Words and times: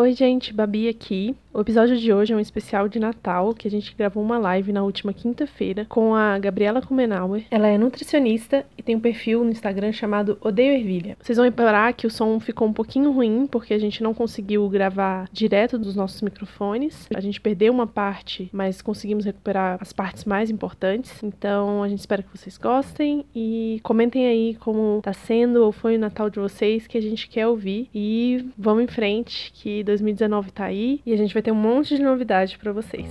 Oi, 0.00 0.12
gente, 0.12 0.52
Babi 0.52 0.88
aqui. 0.88 1.34
O 1.52 1.60
episódio 1.60 1.96
de 1.96 2.12
hoje 2.12 2.32
é 2.32 2.36
um 2.36 2.38
especial 2.38 2.88
de 2.88 3.00
Natal 3.00 3.52
que 3.52 3.66
a 3.66 3.70
gente 3.70 3.92
gravou 3.96 4.22
uma 4.22 4.38
live 4.38 4.72
na 4.72 4.84
última 4.84 5.12
quinta-feira 5.12 5.84
com 5.88 6.14
a 6.14 6.38
Gabriela 6.38 6.80
Kumenauer. 6.80 7.46
Ela 7.50 7.66
é 7.66 7.76
nutricionista 7.76 8.64
e 8.76 8.82
tem 8.82 8.94
um 8.94 9.00
perfil 9.00 9.42
no 9.42 9.50
Instagram 9.50 9.90
chamado 9.90 10.38
Odeio 10.40 10.74
Ervilha. 10.74 11.16
Vocês 11.20 11.36
vão 11.36 11.44
reparar 11.44 11.94
que 11.94 12.06
o 12.06 12.10
som 12.10 12.38
ficou 12.38 12.68
um 12.68 12.72
pouquinho 12.72 13.10
ruim 13.10 13.48
porque 13.50 13.74
a 13.74 13.78
gente 13.78 14.00
não 14.04 14.14
conseguiu 14.14 14.68
gravar 14.68 15.28
direto 15.32 15.76
dos 15.76 15.96
nossos 15.96 16.22
microfones. 16.22 17.08
A 17.12 17.20
gente 17.20 17.40
perdeu 17.40 17.72
uma 17.72 17.88
parte, 17.88 18.48
mas 18.52 18.80
conseguimos 18.80 19.24
recuperar 19.24 19.78
as 19.80 19.92
partes 19.92 20.24
mais 20.24 20.48
importantes. 20.48 21.20
Então 21.24 21.82
a 21.82 21.88
gente 21.88 21.98
espera 21.98 22.22
que 22.22 22.38
vocês 22.38 22.56
gostem 22.56 23.24
e 23.34 23.80
comentem 23.82 24.28
aí 24.28 24.56
como 24.60 25.00
tá 25.02 25.12
sendo 25.12 25.64
ou 25.64 25.72
foi 25.72 25.96
o 25.96 25.98
Natal 25.98 26.30
de 26.30 26.38
vocês 26.38 26.86
que 26.86 26.96
a 26.96 27.02
gente 27.02 27.28
quer 27.28 27.48
ouvir. 27.48 27.88
E 27.92 28.46
vamos 28.56 28.84
em 28.84 28.86
frente, 28.86 29.50
que 29.52 29.87
2019 29.88 30.50
tá 30.52 30.64
aí 30.64 31.00
e 31.06 31.14
a 31.14 31.16
gente 31.16 31.32
vai 31.32 31.42
ter 31.42 31.50
um 31.50 31.54
monte 31.54 31.96
de 31.96 32.02
novidade 32.02 32.58
para 32.58 32.72
vocês. 32.72 33.08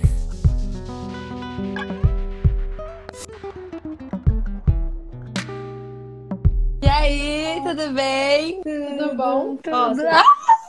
E 6.80 6.88
aí, 6.88 7.60
tudo 7.64 7.92
bem? 7.92 8.62
Tudo 8.62 9.16
bom? 9.16 9.56
Tudo. 9.56 9.74
Ó, 9.74 10.22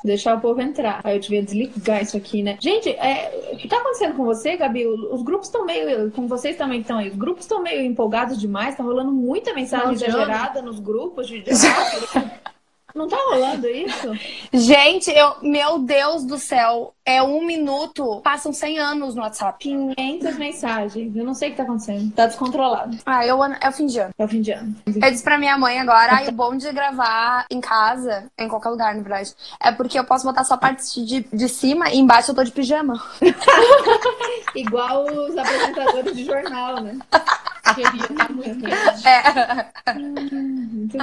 deixar 0.03 0.35
o 0.35 0.41
povo 0.41 0.59
entrar. 0.61 0.99
Aí 1.03 1.15
eu 1.15 1.19
devia 1.19 1.43
desligar 1.43 2.01
isso 2.01 2.17
aqui, 2.17 2.41
né? 2.41 2.57
Gente, 2.59 2.89
é, 2.89 3.51
o 3.53 3.57
que 3.57 3.67
tá 3.67 3.77
acontecendo 3.77 4.15
com 4.15 4.25
você, 4.25 4.57
Gabi? 4.57 4.87
Os 4.87 5.21
grupos 5.21 5.45
estão 5.47 5.63
meio. 5.63 6.09
Com 6.09 6.27
vocês 6.27 6.57
também 6.57 6.81
estão 6.81 6.97
aí. 6.97 7.09
Os 7.09 7.17
grupos 7.17 7.43
estão 7.43 7.61
meio 7.61 7.83
empolgados 7.83 8.39
demais. 8.39 8.75
Tá 8.75 8.81
rolando 8.83 9.11
muita 9.11 9.53
mensagem 9.53 9.85
Não, 9.85 9.93
exagerada 9.93 10.59
nos 10.63 10.79
grupos 10.79 11.27
de. 11.27 11.43
Não 12.95 13.07
tá 13.07 13.17
rolando 13.29 13.67
isso? 13.67 14.11
Gente, 14.51 15.11
eu, 15.11 15.35
meu 15.41 15.79
Deus 15.79 16.25
do 16.25 16.37
céu, 16.37 16.93
é 17.05 17.21
um 17.21 17.45
minuto, 17.45 18.21
passam 18.23 18.51
100 18.51 18.79
anos 18.79 19.15
no 19.15 19.21
WhatsApp. 19.21 19.57
500 19.59 20.37
mensagens. 20.37 21.15
Eu 21.15 21.23
não 21.23 21.33
sei 21.33 21.49
o 21.49 21.51
que 21.51 21.57
tá 21.57 21.63
acontecendo. 21.63 22.11
Tá 22.13 22.25
descontrolado. 22.25 22.97
Ah, 23.05 23.25
eu, 23.25 23.43
é 23.43 23.69
o 23.69 23.71
fim 23.71 23.85
de 23.85 23.99
ano. 23.99 24.13
É 24.17 24.25
o 24.25 24.27
fim 24.27 24.41
de 24.41 24.51
ano. 24.51 24.75
Eu 24.85 25.11
disse 25.11 25.23
pra 25.23 25.37
minha 25.37 25.57
mãe 25.57 25.79
agora, 25.79 26.13
ai, 26.13 26.27
o 26.27 26.31
bom 26.31 26.55
de 26.55 26.71
gravar 26.71 27.45
em 27.49 27.61
casa, 27.61 28.25
em 28.37 28.47
qualquer 28.47 28.69
lugar, 28.69 28.95
na 28.95 29.01
verdade, 29.01 29.33
é 29.61 29.71
porque 29.71 29.97
eu 29.97 30.03
posso 30.03 30.25
botar 30.25 30.43
só 30.43 30.55
a 30.55 30.57
parte 30.57 31.03
de, 31.05 31.21
de 31.31 31.49
cima 31.49 31.89
e 31.89 31.97
embaixo 31.97 32.31
eu 32.31 32.35
tô 32.35 32.43
de 32.43 32.51
pijama. 32.51 33.01
Igual 34.55 35.05
os 35.05 35.37
apresentadores 35.37 36.15
de 36.15 36.25
jornal, 36.25 36.81
né? 36.81 36.97
Queria 37.75 38.07
tá 38.07 38.33
muito 38.33 38.59
quente. 38.59 39.07
É. 39.07 39.93
Muito 39.93 40.35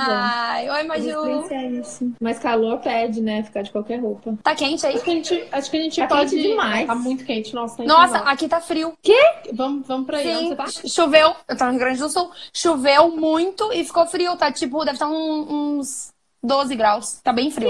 bom. 0.05 0.13
Ai, 0.13 0.71
oi, 0.71 0.83
Maju. 0.85 1.41
Mas 1.41 1.51
é 1.51 1.67
isso. 1.67 2.13
Mas 2.21 2.39
calor 2.39 2.79
pede, 2.81 3.21
né? 3.21 3.43
Ficar 3.43 3.63
de 3.63 3.71
qualquer 3.71 4.01
roupa. 4.01 4.35
Tá 4.43 4.55
quente 4.55 4.87
aí? 4.87 4.95
Acho 4.95 5.05
que 5.05 5.11
a 5.11 5.15
gente, 5.15 5.49
acho 5.53 5.71
que 5.71 5.77
a 5.77 5.81
gente 5.81 6.01
Tá 6.01 6.07
pode. 6.09 6.31
quente 6.31 6.49
demais. 6.49 6.87
Tá 6.87 6.95
muito 6.95 7.25
quente, 7.25 7.55
nossa. 7.55 7.77
tá 7.79 7.85
Nossa, 7.85 8.19
aqui 8.19 8.49
tá 8.49 8.61
frio. 8.61 8.93
Vamos, 9.53 9.87
vamos 9.87 10.07
pra 10.07 10.19
aí. 10.19 10.25
Sim, 10.37 10.49
você 10.51 10.57
tá? 10.57 10.67
choveu. 10.89 11.35
Eu 11.49 11.57
tô 11.57 11.65
no 11.65 11.71
Rio 11.71 11.81
Grande 11.81 11.99
do 12.01 12.09
Sul. 12.09 12.31
Choveu 12.53 13.11
muito 13.17 13.73
e 13.73 13.85
ficou 13.85 14.07
frio. 14.07 14.37
Tá 14.37 14.51
tipo, 14.53 14.79
deve 14.85 14.93
estar 14.97 15.09
um- 15.09 15.79
uns 15.79 16.13
12 16.43 16.77
graus. 16.77 17.21
Tá 17.23 17.33
bem 17.33 17.51
frio. 17.51 17.69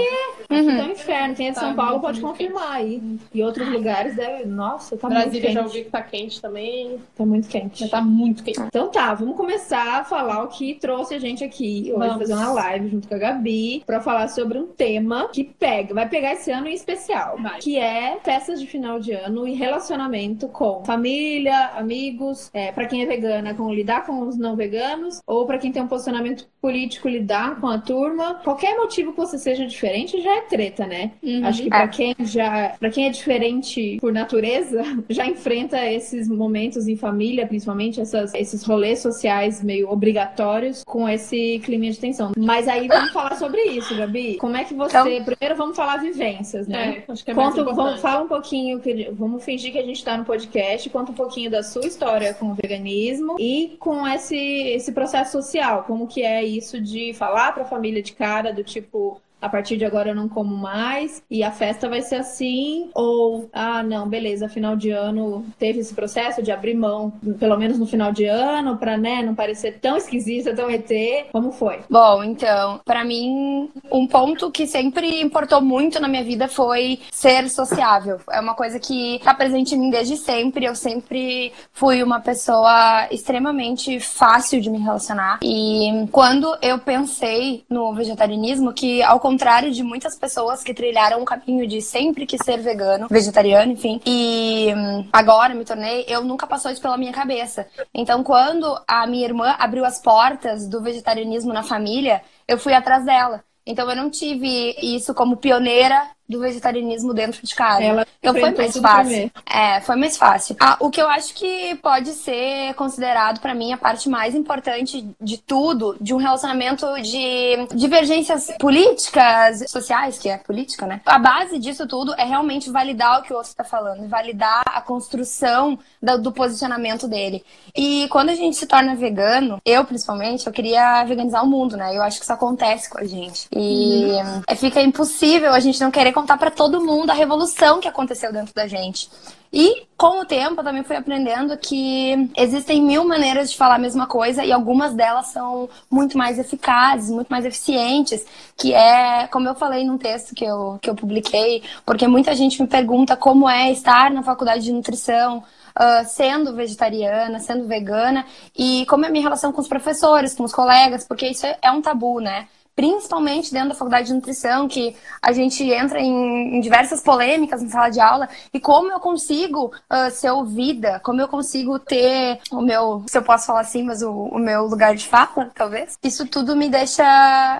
Uhum. 0.51 0.59
Então, 0.71 0.91
inferno. 0.91 1.35
Quem 1.35 1.47
é 1.47 1.49
de 1.49 1.55
Tá 1.55 1.61
São 1.61 1.75
Paulo 1.75 1.99
pode 1.99 2.21
confirmar 2.21 2.73
aí. 2.73 3.01
E 3.33 3.41
outros 3.43 3.67
lugares 3.67 4.15
deve. 4.15 4.45
Nossa, 4.45 4.95
tá 4.97 5.07
Brasília 5.09 5.41
muito 5.41 5.53
já 5.53 5.59
quente. 5.63 5.67
ouvi 5.67 5.83
que 5.85 5.89
tá 5.91 6.01
quente 6.01 6.41
também. 6.41 6.99
Tá 7.15 7.25
muito 7.25 7.47
quente. 7.47 7.79
Já 7.85 7.89
tá 7.89 8.01
muito 8.01 8.43
quente. 8.43 8.59
Então 8.61 8.89
tá, 8.89 9.13
vamos 9.13 9.35
começar 9.35 10.01
a 10.01 10.03
falar 10.03 10.43
o 10.43 10.47
que 10.47 10.75
trouxe 10.75 11.15
a 11.15 11.19
gente 11.19 11.43
aqui 11.43 11.91
hoje, 11.91 11.97
Vamos. 12.07 12.17
fazer 12.17 12.33
uma 12.33 12.53
live 12.53 12.89
junto 12.89 13.07
com 13.07 13.15
a 13.15 13.17
Gabi, 13.17 13.83
pra 13.85 13.99
falar 13.99 14.27
sobre 14.27 14.57
um 14.59 14.67
tema 14.67 15.27
que 15.29 15.43
pega, 15.43 15.93
vai 15.93 16.07
pegar 16.07 16.33
esse 16.33 16.51
ano 16.51 16.67
em 16.67 16.73
especial, 16.73 17.37
Vai. 17.41 17.59
que 17.59 17.77
é 17.77 18.17
festas 18.23 18.59
de 18.59 18.67
final 18.67 18.99
de 18.99 19.11
ano 19.13 19.47
e 19.47 19.53
relacionamento 19.53 20.47
com 20.49 20.83
família, 20.85 21.71
amigos, 21.75 22.49
é, 22.53 22.71
para 22.71 22.85
quem 22.85 23.01
é 23.01 23.05
vegana, 23.05 23.53
com 23.53 23.73
lidar 23.73 24.05
com 24.05 24.21
os 24.27 24.37
não 24.37 24.55
veganos, 24.55 25.19
ou 25.25 25.45
pra 25.45 25.57
quem 25.57 25.71
tem 25.71 25.81
um 25.81 25.87
posicionamento 25.87 26.47
político, 26.61 27.07
lidar 27.07 27.59
com 27.59 27.67
a 27.67 27.77
turma. 27.79 28.35
Qualquer 28.57 28.75
motivo 28.75 29.11
que 29.11 29.17
você 29.19 29.37
seja 29.37 29.67
diferente 29.67 30.19
já 30.19 30.37
é 30.37 30.41
treta, 30.41 30.87
né? 30.87 31.11
Acho 31.43 31.61
que 31.61 31.67
É. 31.67 31.69
pra 31.69 31.87
quem 31.87 32.15
já, 32.21 32.75
para 32.79 32.89
quem 32.89 33.05
é 33.05 33.09
diferente 33.11 33.97
por 34.01 34.11
natureza, 34.11 34.81
já 35.09 35.27
enfrenta 35.27 35.77
esses 35.85 36.27
momentos 36.27 36.87
em 36.87 36.95
família, 36.95 37.45
principalmente 37.45 38.01
essas, 38.01 38.33
esses 38.33 38.63
rolês 38.63 38.97
sociais 38.99 39.63
meio 39.63 39.91
obrigatórios 39.91 40.83
com 40.83 41.07
esse 41.07 41.59
clima 41.63 41.85
de 41.91 41.99
tensão. 41.99 42.31
Mas 42.35 42.67
aí 42.67 42.87
vamos 42.87 43.11
falar 43.13 43.35
sobre 43.35 43.61
isso, 43.61 43.95
Gabi. 43.95 44.37
Como 44.37 44.57
é 44.57 44.63
que 44.63 44.73
você, 44.73 44.97
Então- 44.97 45.23
primeiro 45.35 45.55
vamos 45.55 45.75
falar 45.75 45.97
vivências, 45.97 46.67
né? 46.67 47.03
É, 47.07 47.11
acho 47.11 47.23
que 47.23 47.29
é 47.29 47.33
importante. 47.33 47.75
vamos, 47.75 48.01
fala 48.01 48.23
um 48.23 48.27
pouquinho, 48.27 48.79
que- 48.79 49.11
vamos 49.11 49.43
fingir 49.45 49.71
que 49.71 49.77
a 49.77 49.85
gente 49.85 50.03
tá 50.03 50.17
no 50.17 50.25
podcast, 50.25 50.89
conta 50.89 51.11
um 51.11 51.15
pouquinho 51.15 51.51
da 51.51 51.61
sua 51.61 51.85
história 51.85 52.33
com 52.33 52.47
o 52.47 52.55
veganismo 52.55 53.35
e 53.39 53.75
com 53.79 54.07
esse, 54.07 54.35
esse 54.35 54.91
processo 54.91 55.31
social, 55.33 55.83
como 55.83 56.07
que 56.07 56.23
é 56.23 56.43
isso 56.43 56.81
de 56.81 57.13
falar 57.13 57.51
pra 57.53 57.63
família 57.63 58.01
de 58.01 58.13
cara, 58.13 58.46
do 58.51 58.63
tipo, 58.63 59.21
a 59.41 59.49
partir 59.49 59.77
de 59.77 59.85
agora 59.85 60.09
eu 60.09 60.15
não 60.15 60.27
como 60.27 60.55
mais 60.55 61.21
e 61.29 61.43
a 61.43 61.51
festa 61.51 61.89
vai 61.89 62.01
ser 62.01 62.15
assim, 62.15 62.89
ou, 62.93 63.49
ah, 63.53 63.83
não, 63.83 64.07
beleza, 64.07 64.49
final 64.49 64.75
de 64.75 64.89
ano 64.89 65.45
teve 65.59 65.79
esse 65.79 65.93
processo 65.93 66.41
de 66.41 66.51
abrir 66.51 66.75
mão, 66.75 67.11
pelo 67.39 67.57
menos 67.57 67.77
no 67.77 67.85
final 67.85 68.11
de 68.11 68.25
ano, 68.25 68.77
pra, 68.77 68.97
né, 68.97 69.21
não 69.21 69.35
parecer 69.35 69.79
tão 69.79 69.97
esquisita, 69.97 70.55
tão 70.55 70.69
ET, 70.69 70.89
como 71.31 71.51
foi? 71.51 71.79
Bom, 71.89 72.23
então, 72.23 72.79
pra 72.85 73.03
mim, 73.03 73.69
um 73.91 74.07
ponto 74.07 74.51
que 74.51 74.67
sempre 74.67 75.21
importou 75.21 75.61
muito 75.61 75.99
na 75.99 76.07
minha 76.07 76.23
vida 76.23 76.47
foi 76.47 76.99
ser 77.11 77.49
sociável. 77.49 78.19
É 78.31 78.39
uma 78.39 78.53
coisa 78.53 78.79
que 78.79 79.19
tá 79.23 79.33
presente 79.33 79.75
em 79.75 79.79
mim 79.79 79.89
desde 79.89 80.17
sempre. 80.17 80.65
Eu 80.65 80.75
sempre 80.75 81.51
fui 81.71 82.01
uma 82.03 82.19
pessoa 82.19 83.07
extremamente 83.11 83.99
fácil 83.99 84.61
de 84.61 84.69
me 84.69 84.79
relacionar. 84.79 85.39
E 85.43 86.07
quando 86.11 86.57
eu 86.61 86.79
pensei 86.79 87.63
no 87.69 87.93
vegetarianismo, 87.93 88.73
que 88.73 89.01
ao 89.03 89.19
contrário 89.27 89.73
de 89.73 89.83
muitas 89.83 90.17
pessoas 90.17 90.63
que 90.63 90.73
trilharam 90.73 91.21
o 91.21 91.25
caminho 91.25 91.67
de 91.67 91.81
sempre 91.81 92.25
que 92.25 92.41
ser 92.41 92.61
vegano, 92.61 93.07
vegetariano, 93.09 93.73
enfim, 93.73 93.99
e 94.05 94.73
hum, 94.73 95.05
agora 95.11 95.53
me 95.53 95.65
tornei, 95.65 96.05
eu 96.07 96.23
nunca 96.23 96.47
passou 96.47 96.71
isso 96.71 96.81
pela 96.81 96.97
minha 96.97 97.11
cabeça. 97.11 97.67
Então, 97.93 98.23
quando 98.23 98.65
a 98.87 99.05
minha 99.05 99.25
irmã 99.25 99.53
abriu 99.59 99.83
as 99.83 100.01
portas 100.01 100.65
do 100.65 100.81
vegetarianismo 100.81 101.51
na 101.51 101.61
família, 101.61 102.21
eu 102.47 102.57
fui 102.57 102.73
atrás 102.73 103.03
dela. 103.03 103.43
Então, 103.65 103.89
eu 103.89 103.97
não 103.97 104.09
tive 104.09 104.73
isso 104.81 105.13
como 105.13 105.35
pioneira 105.35 106.01
do 106.27 106.39
vegetarianismo 106.39 107.13
dentro 107.13 107.45
de 107.45 107.55
casa. 107.55 107.83
Ela 107.83 108.07
então, 108.21 108.33
foi 108.33 108.51
mais 108.51 108.77
fácil. 108.77 109.31
É, 109.45 109.81
foi 109.81 109.95
mais 109.95 110.17
fácil. 110.17 110.55
Ah, 110.59 110.77
o 110.79 110.89
que 110.89 111.01
eu 111.01 111.07
acho 111.07 111.33
que 111.33 111.75
pode 111.75 112.11
ser 112.11 112.73
considerado 112.73 113.39
pra 113.39 113.53
mim 113.53 113.71
a 113.71 113.77
parte 113.77 114.09
mais 114.09 114.35
importante 114.35 115.07
de 115.21 115.37
tudo, 115.37 115.95
de 116.01 116.13
um 116.13 116.17
relacionamento 116.17 116.85
de 117.01 117.67
divergências 117.75 118.51
políticas, 118.59 119.69
sociais, 119.69 120.19
que 120.19 120.29
é 120.29 120.37
política, 120.37 120.85
né? 120.85 121.01
A 121.05 121.19
base 121.19 121.57
disso 121.59 121.87
tudo 121.87 122.13
é 122.15 122.23
realmente 122.23 122.69
validar 122.69 123.19
o 123.19 123.23
que 123.23 123.33
o 123.33 123.37
outro 123.37 123.55
tá 123.55 123.63
falando, 123.63 124.07
validar 124.07 124.63
a 124.65 124.81
construção 124.81 125.79
do, 126.01 126.17
do 126.17 126.31
posicionamento 126.31 127.07
dele. 127.07 127.43
E 127.75 128.07
quando 128.09 128.29
a 128.29 128.35
gente 128.35 128.57
se 128.57 128.65
torna 128.65 128.95
vegano, 128.95 129.61
eu 129.65 129.85
principalmente, 129.85 130.47
eu 130.47 130.53
queria 130.53 131.03
veganizar 131.05 131.43
o 131.43 131.47
mundo, 131.47 131.77
né? 131.77 131.95
Eu 131.95 132.01
acho 132.01 132.17
que 132.17 132.23
isso 132.23 132.33
acontece 132.33 132.89
com 132.89 132.99
a 132.99 133.05
gente. 133.05 133.47
E 133.55 134.11
é, 134.47 134.55
fica 134.55 134.81
impossível 134.81 135.53
a 135.53 135.59
gente 135.59 135.79
não 135.79 135.91
querer 135.91 136.16
contar 136.17 136.35
pra 136.35 136.49
todo 136.49 136.83
mundo 136.83 137.11
a 137.11 137.13
revolução 137.13 137.79
que 137.79 137.87
aconteceu 137.87 138.33
dentro 138.33 138.51
da 138.51 138.65
gente. 138.65 139.07
E 139.53 139.85
com 139.95 140.21
o 140.21 140.25
tempo 140.25 140.59
eu 140.59 140.63
também 140.63 140.83
fui 140.83 140.95
aprendendo 140.95 141.55
que 141.55 142.31
existem 142.35 142.81
mil 142.81 143.05
maneiras 143.05 143.51
de 143.51 143.57
falar 143.57 143.75
a 143.75 143.79
mesma 143.79 144.07
coisa 144.07 144.43
e 144.43 144.51
algumas 144.51 144.95
delas 144.95 145.27
são 145.27 145.69
muito 145.91 146.17
mais 146.17 146.39
eficazes, 146.39 147.11
muito 147.11 147.27
mais 147.27 147.45
eficientes, 147.45 148.25
que 148.57 148.73
é, 148.73 149.27
como 149.27 149.47
eu 149.47 149.53
falei 149.53 149.85
num 149.85 149.97
texto 149.97 150.33
que 150.33 150.43
eu, 150.43 150.79
que 150.81 150.89
eu 150.89 150.95
publiquei, 150.95 151.61
porque 151.85 152.07
muita 152.07 152.33
gente 152.33 152.59
me 152.59 152.67
pergunta 152.67 153.15
como 153.15 153.47
é 153.47 153.71
estar 153.71 154.09
na 154.09 154.23
faculdade 154.23 154.63
de 154.63 154.73
nutrição, 154.73 155.43
ah, 155.75 156.03
sendo 156.03 156.55
vegetariana, 156.55 157.39
sendo 157.39 157.67
vegana, 157.67 158.25
e 158.57 158.87
como 158.87 159.05
é 159.05 159.07
a 159.07 159.11
minha 159.11 159.23
relação 159.23 159.51
com 159.51 159.61
os 159.61 159.67
professores, 159.67 160.33
com 160.33 160.43
os 160.43 160.51
colegas, 160.51 161.05
porque 161.07 161.27
isso 161.27 161.45
é, 161.45 161.55
é 161.61 161.71
um 161.71 161.79
tabu, 161.79 162.19
né? 162.19 162.47
Principalmente 162.77 163.51
dentro 163.51 163.69
da 163.69 163.73
faculdade 163.73 164.05
de 164.05 164.13
nutrição, 164.13 164.67
que 164.67 164.95
a 165.19 165.31
gente 165.31 165.63
entra 165.63 165.99
em, 165.99 166.57
em 166.57 166.61
diversas 166.61 167.01
polêmicas 167.01 167.63
na 167.63 167.69
sala 167.69 167.89
de 167.89 167.99
aula, 167.99 168.29
e 168.53 168.59
como 168.59 168.91
eu 168.91 168.99
consigo 168.99 169.73
ah, 169.89 170.11
ser 170.11 170.29
ouvida, 170.29 171.01
como 171.03 171.19
eu 171.19 171.27
consigo 171.27 171.79
ter 171.79 172.39
o 172.51 172.61
meu, 172.61 173.03
se 173.07 173.17
eu 173.17 173.23
posso 173.23 173.47
falar 173.47 173.61
assim, 173.61 173.81
mas 173.81 174.03
o, 174.03 174.11
o 174.11 174.37
meu 174.37 174.67
lugar 174.67 174.95
de 174.95 175.07
fala, 175.07 175.49
talvez. 175.57 175.97
Isso 176.03 176.27
tudo 176.27 176.55
me 176.55 176.69
deixa 176.69 177.03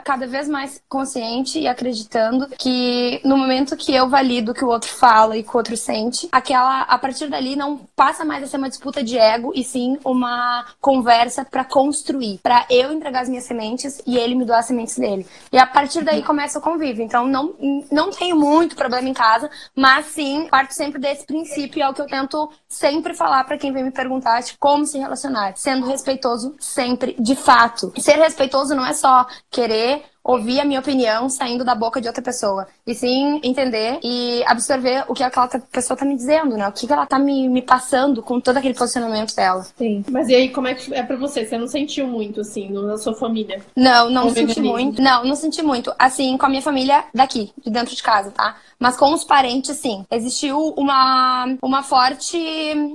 cada 0.06 0.28
vez 0.28 0.48
mais 0.48 0.80
consciente 0.88 1.60
e 1.60 1.68
acreditando 1.68 2.48
que 2.50 3.20
no 3.26 3.36
momento 3.36 3.76
que 3.76 3.96
eu 3.96 4.08
valido 4.08 4.52
o 4.52 4.54
que 4.54 4.64
o 4.64 4.70
outro 4.70 4.90
fala 4.90 5.36
e 5.36 5.42
que 5.42 5.50
o 5.50 5.58
outro 5.58 5.76
sente, 5.76 6.30
aquela, 6.32 6.82
a 6.82 6.98
partir 7.00 7.28
dali 7.28 7.56
não 7.56 7.78
passa 7.96 8.24
mais 8.24 8.44
a 8.44 8.48
ser 8.48 8.58
uma 8.58 8.70
disputa 8.70 9.04
de 9.04 9.18
ego, 9.18 9.52
e 9.56 9.64
sim 9.64 9.98
uma 10.06 10.64
conversa 10.80 11.44
para 11.44 11.64
construir, 11.64 12.38
para 12.44 12.68
eu 12.70 12.94
entregar 12.94 13.22
as 13.22 13.30
minhas 13.30 13.46
sementes 13.46 14.00
e 14.06 14.16
ele 14.16 14.36
me 14.36 14.46
doar 14.46 14.60
as 14.60 14.68
sementes 14.68 14.96
dele. 14.96 15.07
Dele. 15.08 15.26
E 15.52 15.58
a 15.58 15.66
partir 15.66 16.04
daí 16.04 16.22
começa 16.22 16.60
o 16.60 16.62
convívio. 16.62 17.04
Então 17.04 17.26
não, 17.26 17.56
não 17.92 18.12
tenho 18.12 18.36
muito 18.36 18.76
problema 18.76 19.08
em 19.08 19.14
casa, 19.14 19.50
mas 19.76 20.08
sim 20.08 20.48
parto 20.50 20.74
sempre 20.74 21.00
desse 21.00 21.26
princípio 21.26 21.80
e 21.80 21.82
é 21.82 21.90
o 21.90 21.94
que 21.94 22.02
eu 22.02 22.08
tento 22.08 22.52
sempre 22.68 23.14
falar 23.14 23.44
para 23.46 23.58
quem 23.58 23.72
vem 23.72 23.84
me 23.84 23.92
perguntar 23.92 24.42
de 24.42 24.58
como 24.58 24.86
se 24.86 24.98
relacionar, 24.98 25.54
sendo 25.56 25.88
respeitoso 25.88 26.56
sempre, 26.60 27.16
de 27.20 27.36
fato. 27.36 27.94
Ser 27.98 28.18
respeitoso 28.18 28.76
não 28.76 28.86
é 28.86 28.94
só 28.94 29.26
querer 29.50 30.04
ouvir 30.28 30.60
a 30.60 30.66
minha 30.66 30.82
opinião 30.82 31.30
saindo 31.30 31.64
da 31.64 31.74
boca 31.74 32.02
de 32.02 32.08
outra 32.08 32.22
pessoa. 32.22 32.68
E 32.86 32.94
sim 32.94 33.40
entender 33.42 34.00
e 34.04 34.44
absorver 34.46 35.06
o 35.08 35.14
que 35.14 35.24
aquela 35.24 35.48
pessoa 35.48 35.98
tá 35.98 36.06
me 36.06 36.16
dizendo, 36.16 36.58
né? 36.58 36.68
O 36.68 36.72
que, 36.72 36.86
que 36.86 36.94
ela 36.94 37.06
tá 37.06 37.18
me, 37.18 37.48
me 37.48 37.62
passando 37.62 38.22
com 38.22 38.40
todo 38.40 38.58
aquele 38.58 38.74
posicionamento 38.74 39.34
dela. 39.34 39.66
Sim. 39.78 40.04
Mas 40.12 40.28
e 40.28 40.36
aí, 40.36 40.50
como 40.50 40.68
é 40.68 40.76
que 40.76 40.94
é 40.94 41.02
pra 41.02 41.16
você? 41.16 41.46
Você 41.46 41.58
não 41.58 41.68
sentiu 41.68 42.06
muito, 42.08 42.42
assim, 42.42 42.70
na 42.70 42.98
sua 42.98 43.16
família? 43.16 43.62
Não, 43.76 44.10
não 44.10 44.30
senti 44.30 44.60
muito. 44.60 45.02
Não, 45.02 45.24
não 45.24 45.36
senti 45.36 45.62
muito. 45.62 45.94
Assim, 45.98 46.38
com 46.38 46.46
a 46.46 46.50
minha 46.50 46.62
família 46.62 47.06
daqui, 47.14 47.52
de 47.64 47.72
dentro 47.72 47.96
de 47.96 48.04
casa, 48.04 48.32
tá? 48.32 48.58
Mas 48.80 48.96
com 48.96 49.14
os 49.14 49.24
parentes, 49.24 49.76
sim. 49.78 50.06
Existiu 50.12 50.74
uma, 50.78 51.46
uma 51.62 51.82
forte. 51.82 52.38